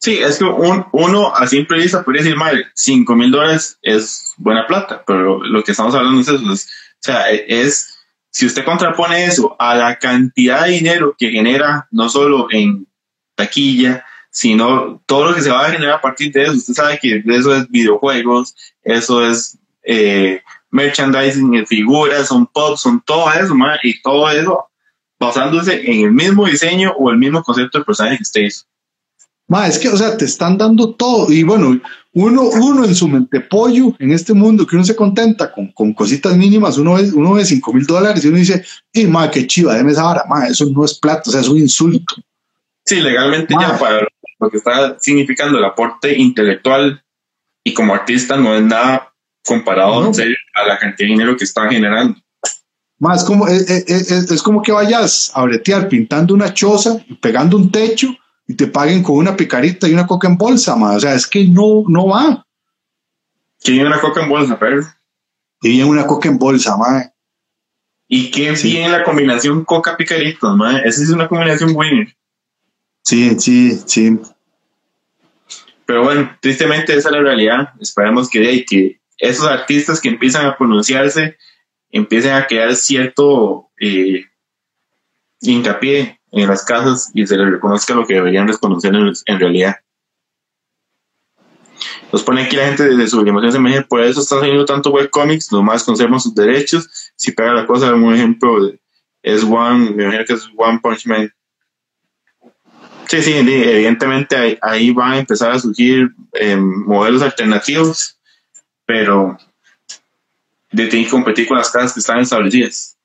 [0.00, 4.32] Sí, es que un- uno a simple vista podría decir, madre, 5 mil dólares es
[4.38, 6.52] buena plata, pero lo que estamos hablando es eso.
[6.52, 7.98] es- o sea, e- es,
[8.30, 12.86] si usted contrapone eso a la cantidad de dinero que genera, no solo en
[13.34, 16.52] taquilla, sino todo lo que se va a generar a partir de eso.
[16.52, 23.02] Usted sabe que eso es videojuegos, eso es eh, merchandising, eh, figuras, son pops, son
[23.04, 24.66] todo eso, ma, y todo eso
[25.18, 28.64] basándose en el mismo diseño o el mismo concepto del personaje que usted hizo.
[29.48, 31.30] Ma, es que, o sea, te están dando todo.
[31.30, 31.78] Y bueno,
[32.12, 35.92] uno, uno en su mente pollo, en este mundo que uno se contenta con, con
[35.92, 39.46] cositas mínimas, uno ve, uno ve 5 mil dólares y uno dice, y ma, qué
[39.46, 42.14] chiva, déme esa vara, ma, eso no es plata, o sea, es un insulto.
[42.84, 43.62] Sí, legalmente Ma.
[43.62, 44.06] ya para
[44.38, 47.02] lo que está significando el aporte intelectual
[47.62, 49.09] y como artista no es nada
[49.44, 50.06] comparado No.
[50.08, 52.18] en serio a la cantidad de dinero que están generando.
[52.98, 57.02] Ma, es como, es, es- es- es como que vayas a bretear pintando una choza
[57.08, 58.08] y pegando un techo
[58.46, 60.92] y te paguen con una picarita y una coca en bolsa, ma.
[60.96, 62.44] O sea, es que no, no va.
[63.62, 64.82] Tiene una coca en bolsa, pero.
[65.62, 67.10] Y bien una coca en bolsa, ma.
[68.08, 68.72] Y qué Sí.
[68.72, 70.76] bien la combinación coca picaritos, man.
[70.84, 72.14] Esa es una combinación winner.
[73.02, 74.18] Sí, sí, sí.
[75.86, 77.70] Pero bueno, tristemente esa es la realidad.
[77.80, 81.36] Esperemos que, que esos artistas que empiezan a pronunciarse
[81.90, 84.24] empiecen a crear cierto eh,
[85.40, 89.76] hincapié en las casas y se les reconozca lo que deberían reconocer en, realidad.
[92.12, 95.84] Nos pone aquí la gente de Sublimación Semeje, por eso están saliendo tanto webcomics, nomás
[95.84, 97.12] conservan sus derechos.
[97.16, 98.72] Si pega la cosa, un ejemplo
[99.22, 101.32] es One, me imagino que es One Punch Man.
[103.08, 108.19] Sí, sí, evidentemente ahí, ahí van a empezar a surgir eh, modelos alternativos,
[108.90, 109.38] pero
[110.72, 112.96] de tienen que competir con las casas que están establecidas.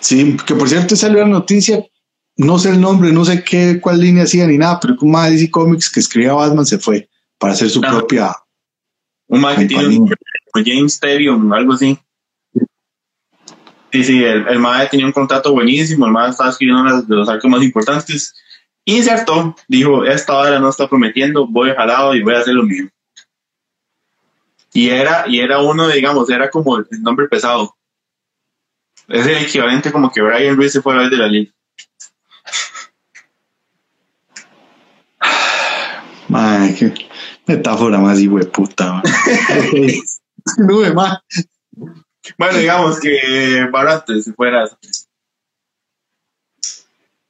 [0.00, 1.84] Sí, que por cierto salió la noticia,
[2.38, 5.30] no sé el nombre, no sé qué, cuál línea hacía ni nada, pero un más
[5.30, 7.90] DC Comics que escribía Batman se fue para hacer su Ah.
[7.90, 8.34] propia.
[9.28, 10.14] Un que tiene un,
[10.54, 11.98] James Stadium, algo así.
[13.92, 17.14] Sí, sí, el, el MAE tenía un contrato buenísimo, el MAE estaba escribiendo una de
[17.14, 18.34] los arcos más importantes.
[18.86, 22.88] Insertó, dijo, esta hora no está prometiendo, voy jalado y voy a hacer lo mío.
[24.76, 27.74] Y era, y era uno, digamos, era como el nombre pesado.
[29.08, 31.50] Es el equivalente como que Brian Ruiz se fuera de la liga.
[36.28, 36.92] Madre, qué
[37.46, 39.02] metáfora más hijo de puta.
[40.58, 41.24] Nube, ma.
[42.36, 44.68] Bueno, digamos que Barate se fuera.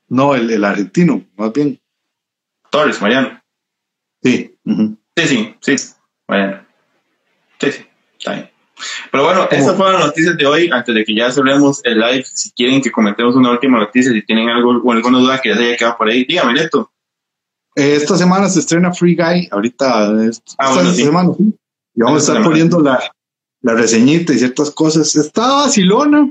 [0.08, 1.80] No, el, el argentino, más bien.
[2.70, 3.40] Torres, Mariano.
[4.20, 4.58] Sí.
[5.14, 5.76] Sí, sí, sí.
[6.26, 6.65] Bueno.
[7.60, 7.86] Sí, sí.
[8.18, 8.50] Está bien.
[9.10, 10.70] Pero bueno, esas fueron las noticias de hoy.
[10.70, 14.22] Antes de que ya cerremos el live, si quieren que comentemos una última noticia, si
[14.22, 16.92] tienen algo o alguna duda que ya se haya quedado por ahí, dígame, Neto.
[17.74, 21.04] Eh, esta semana se estrena Free Guy, ahorita, esta Ah, bueno, sí.
[21.04, 21.54] semana, sí.
[21.94, 22.46] Y vamos Esta a estar semana.
[22.48, 23.10] poniendo la,
[23.62, 25.14] la reseñita y ciertas cosas.
[25.16, 26.30] Está vacilona,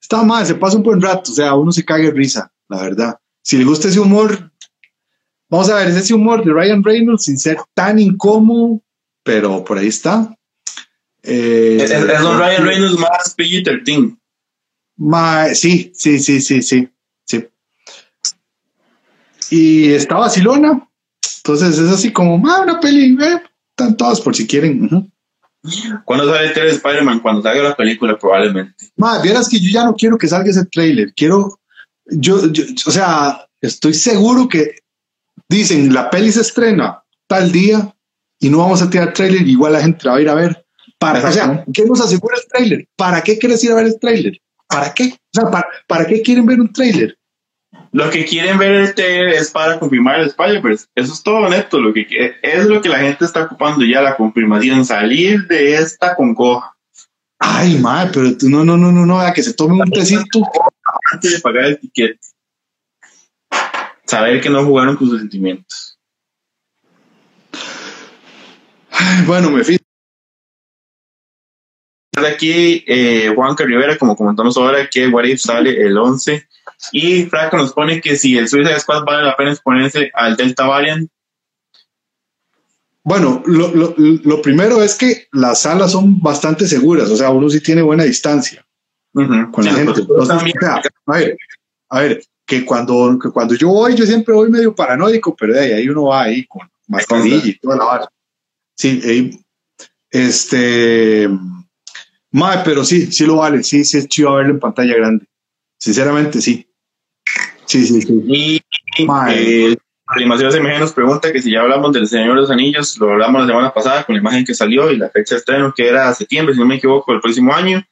[0.00, 2.82] está mal, se pasa un buen rato, o sea, uno se caga de risa, la
[2.82, 3.18] verdad.
[3.42, 4.52] Si le gusta ese humor,
[5.48, 8.80] vamos a ver, es ese humor de Ryan Reynolds sin ser tan incómodo,
[9.24, 10.35] pero por ahí está.
[11.26, 14.16] Eh, Es, es un Ryan Reynolds más PG-13.
[14.98, 16.88] Ma- sí, sí, sí, sí, sí,
[17.24, 17.44] sí.
[19.50, 20.88] Y está vacilona.
[21.38, 24.84] Entonces es así como, ma, una peli, eh, están todas por si quieren.
[24.84, 25.10] ujú.
[26.04, 27.20] ¿Cuándo sale el trailer de Spider-Man?
[27.20, 28.90] Cuando salga la película, probablemente.
[28.96, 31.12] Ma, vieras que yo ya no quiero que salga ese trailer.
[31.14, 31.58] Quiero,
[32.06, 34.76] yo, yo- o sea, estoy seguro que
[35.48, 37.94] dicen la peli se estrena tal día
[38.38, 40.65] y no vamos a tirar trailer, igual la gente la va a ir a ver.
[40.98, 42.88] Para, o sea, ¿qué nos asegura el trailer?
[42.96, 44.40] ¿Para qué quieres ir a ver el trailer?
[44.66, 45.14] ¿Para qué?
[45.34, 47.18] O sea, ¿para, ¿para qué quieren ver un trailer?
[47.92, 50.86] Lo que quieren ver el trailer es para confirmar el Spider-Verse.
[50.94, 51.80] Eso es todo neto.
[51.80, 52.06] Lo que
[52.42, 56.76] es lo que la gente está ocupando ya, la confirmación, salir de esta congoja.
[57.38, 60.42] Ay, madre, pero tú, no, no, no, no, no, que se tome un tecito.
[61.12, 62.18] Antes de pagar el ticket.
[64.04, 65.98] Saber que no jugaron con sus sentimientos.
[68.90, 69.85] Ay, bueno, me fijo.
[72.24, 76.46] Aquí, eh, Juanca Rivera, como comentamos ahora, que What If sale el 11.
[76.92, 80.66] Y Franco nos pone que si el Suicide Squad vale la pena exponerse al Delta
[80.66, 81.10] Variant.
[83.02, 87.48] Bueno, lo, lo, lo, primero es que las salas son bastante seguras, o sea, uno
[87.48, 88.66] sí tiene buena distancia
[89.14, 89.50] uh -huh.
[89.52, 90.00] con sí, la gente.
[90.00, 91.36] Entonces, o sea, a, ver,
[91.88, 95.60] a ver, que cuando, que cuando yo voy, yo siempre voy medio paranoico, pero de
[95.60, 98.08] ahí, ahí uno va ahí con mascarilla y toda la vara.
[98.74, 99.40] Sí, ahí,
[100.10, 101.28] este,
[102.36, 105.26] madre, pero sí, sí lo vale, sí, sí es chido verlo en pantalla grande.
[105.78, 106.66] Sinceramente, sí.
[107.64, 108.22] Sí, sí, sí.
[108.26, 108.62] Y
[109.30, 109.76] eh,
[110.08, 113.40] Animación SMG nos pregunta que si ya hablamos del Señor de los Anillos, lo hablamos
[113.40, 116.14] la semana pasada con la imagen que salió y la fecha de estreno que era
[116.14, 117.82] septiembre, si no me equivoco, el próximo año.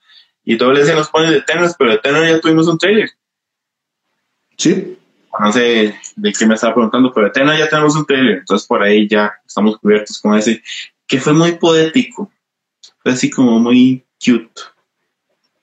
[0.44, 3.10] Y todo el nos pone de Eternos, pero de Eternos ya tuvimos un trailer.
[4.56, 4.96] Sí.
[5.40, 8.38] No sé de qué me estaba preguntando, pero de Eternos ya tenemos un trailer.
[8.38, 10.62] Entonces por ahí ya estamos cubiertos con ese,
[11.08, 12.30] que fue muy poético.
[13.02, 14.60] Fue así como muy cute.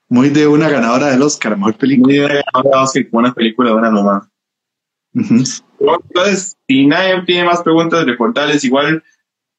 [0.09, 2.07] Muy de una ganadora del Oscar, mejor película.
[2.07, 4.23] Muy de una ganadora del Oscar, como una película buena nomás.
[5.13, 5.63] Uh -huh.
[5.79, 9.03] Entonces, si nadie tiene más preguntas, recordarles igual.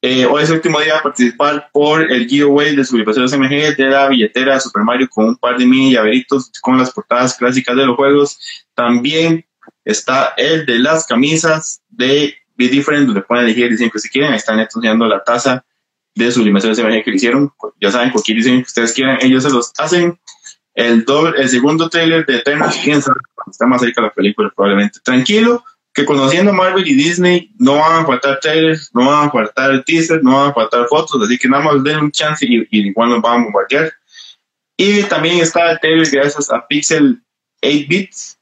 [0.04, 3.88] Eh, hoy es el último día de participar por el giveaway de Sublimación SMG de
[3.88, 7.76] la billetera de Super Mario con un par de mini llaveritos con las portadas clásicas
[7.76, 8.38] de los juegos.
[8.74, 9.46] También
[9.84, 14.08] está el de las camisas de Be Different, donde pueden elegir el diseño que si
[14.08, 14.34] quieren.
[14.34, 15.64] Están enseñando la taza
[16.14, 17.52] de Sublimación SMG que le hicieron.
[17.80, 20.18] Ya saben, cualquier diseño que ustedes quieran, ellos se los hacen.
[20.74, 24.50] El, doble, el segundo trailer de Eternals, quién sabe, está más cerca de la película
[24.54, 25.00] probablemente.
[25.02, 29.84] Tranquilo, que conociendo Marvel y Disney no van a faltar trailers, no van a faltar
[29.84, 32.88] teasers, no van a faltar fotos, así que nada más den un chance y, y
[32.88, 33.92] igual nos van a bombardear.
[34.76, 37.22] Y también está el trailer gracias a Pixel
[37.62, 38.38] 8 Bits,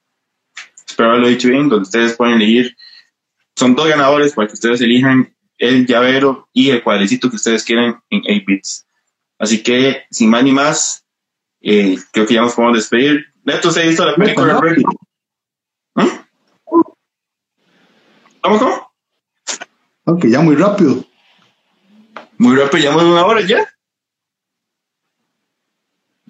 [0.86, 2.76] espero haberlo dicho bien, donde ustedes pueden elegir,
[3.56, 8.02] son dos ganadores para que ustedes elijan el llavero y el cuadrecito que ustedes quieran
[8.08, 8.86] en 8 Bits.
[9.38, 11.06] Así que, sin más ni más,
[11.61, 13.26] eh, creo que ya nos podemos despedir.
[13.44, 14.58] Neto se hizo la película.
[15.94, 16.26] ¿Ah?
[18.40, 18.92] ¿Cómo, cómo?
[20.06, 21.04] Aunque ya muy rápido.
[22.38, 23.68] Muy rápido, ya más de una hora ya.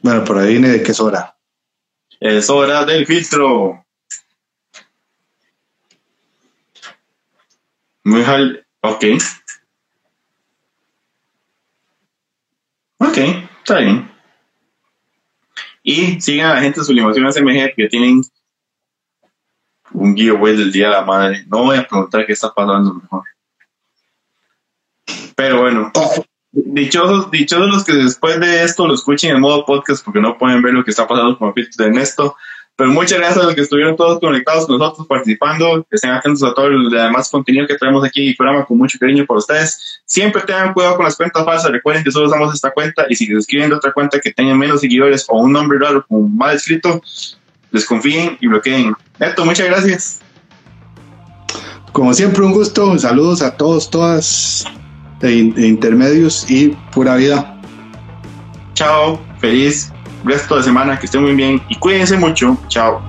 [0.02, 1.36] Bueno, por ahí viene de qué es hora.
[2.18, 3.86] Es hora del filtro.
[8.02, 8.66] Muy jal...
[8.82, 9.04] Ok.
[12.98, 13.18] Ok,
[13.58, 14.10] está bien.
[15.82, 18.22] Y sigan a la gente Sublimación SMG que tienen
[19.92, 21.44] un giveaway del Día de la Madre.
[21.48, 23.24] No voy a preguntar qué está pasando mejor.
[25.34, 25.90] Pero bueno,
[26.52, 30.62] dichosos, dichosos los que después de esto lo escuchen en modo podcast porque no pueden
[30.62, 32.36] ver lo que está pasando con el filtro de Ernesto.
[32.80, 36.42] Pero muchas gracias a los que estuvieron todos conectados con nosotros, participando, que estén atentos
[36.42, 39.36] a todo el demás contenido que traemos aquí en el programa con mucho cariño por
[39.36, 40.00] ustedes.
[40.06, 43.26] Siempre tengan cuidado con las cuentas falsas, recuerden que solo usamos esta cuenta y si
[43.26, 46.56] se escriben de otra cuenta que tenga menos seguidores o un nombre raro como mal
[46.56, 47.02] escrito,
[47.70, 48.94] desconfíen y bloqueen.
[49.18, 50.20] Neto, muchas gracias.
[51.92, 52.98] Como siempre, un gusto.
[52.98, 54.64] Saludos a todos, todas,
[55.20, 57.60] de, de intermedios y pura vida.
[58.72, 59.92] Chao, feliz
[60.24, 62.56] resto de semana, que estén muy bien y cuídense mucho.
[62.68, 63.00] Chao.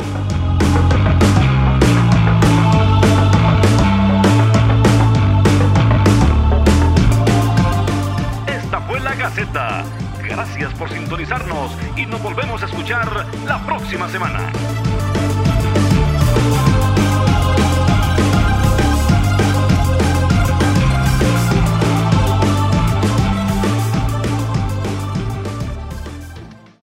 [8.48, 9.84] Esta fue la Gaceta.
[10.24, 14.52] Gracias por sintonizarnos y nos volvemos a escuchar la próxima semana.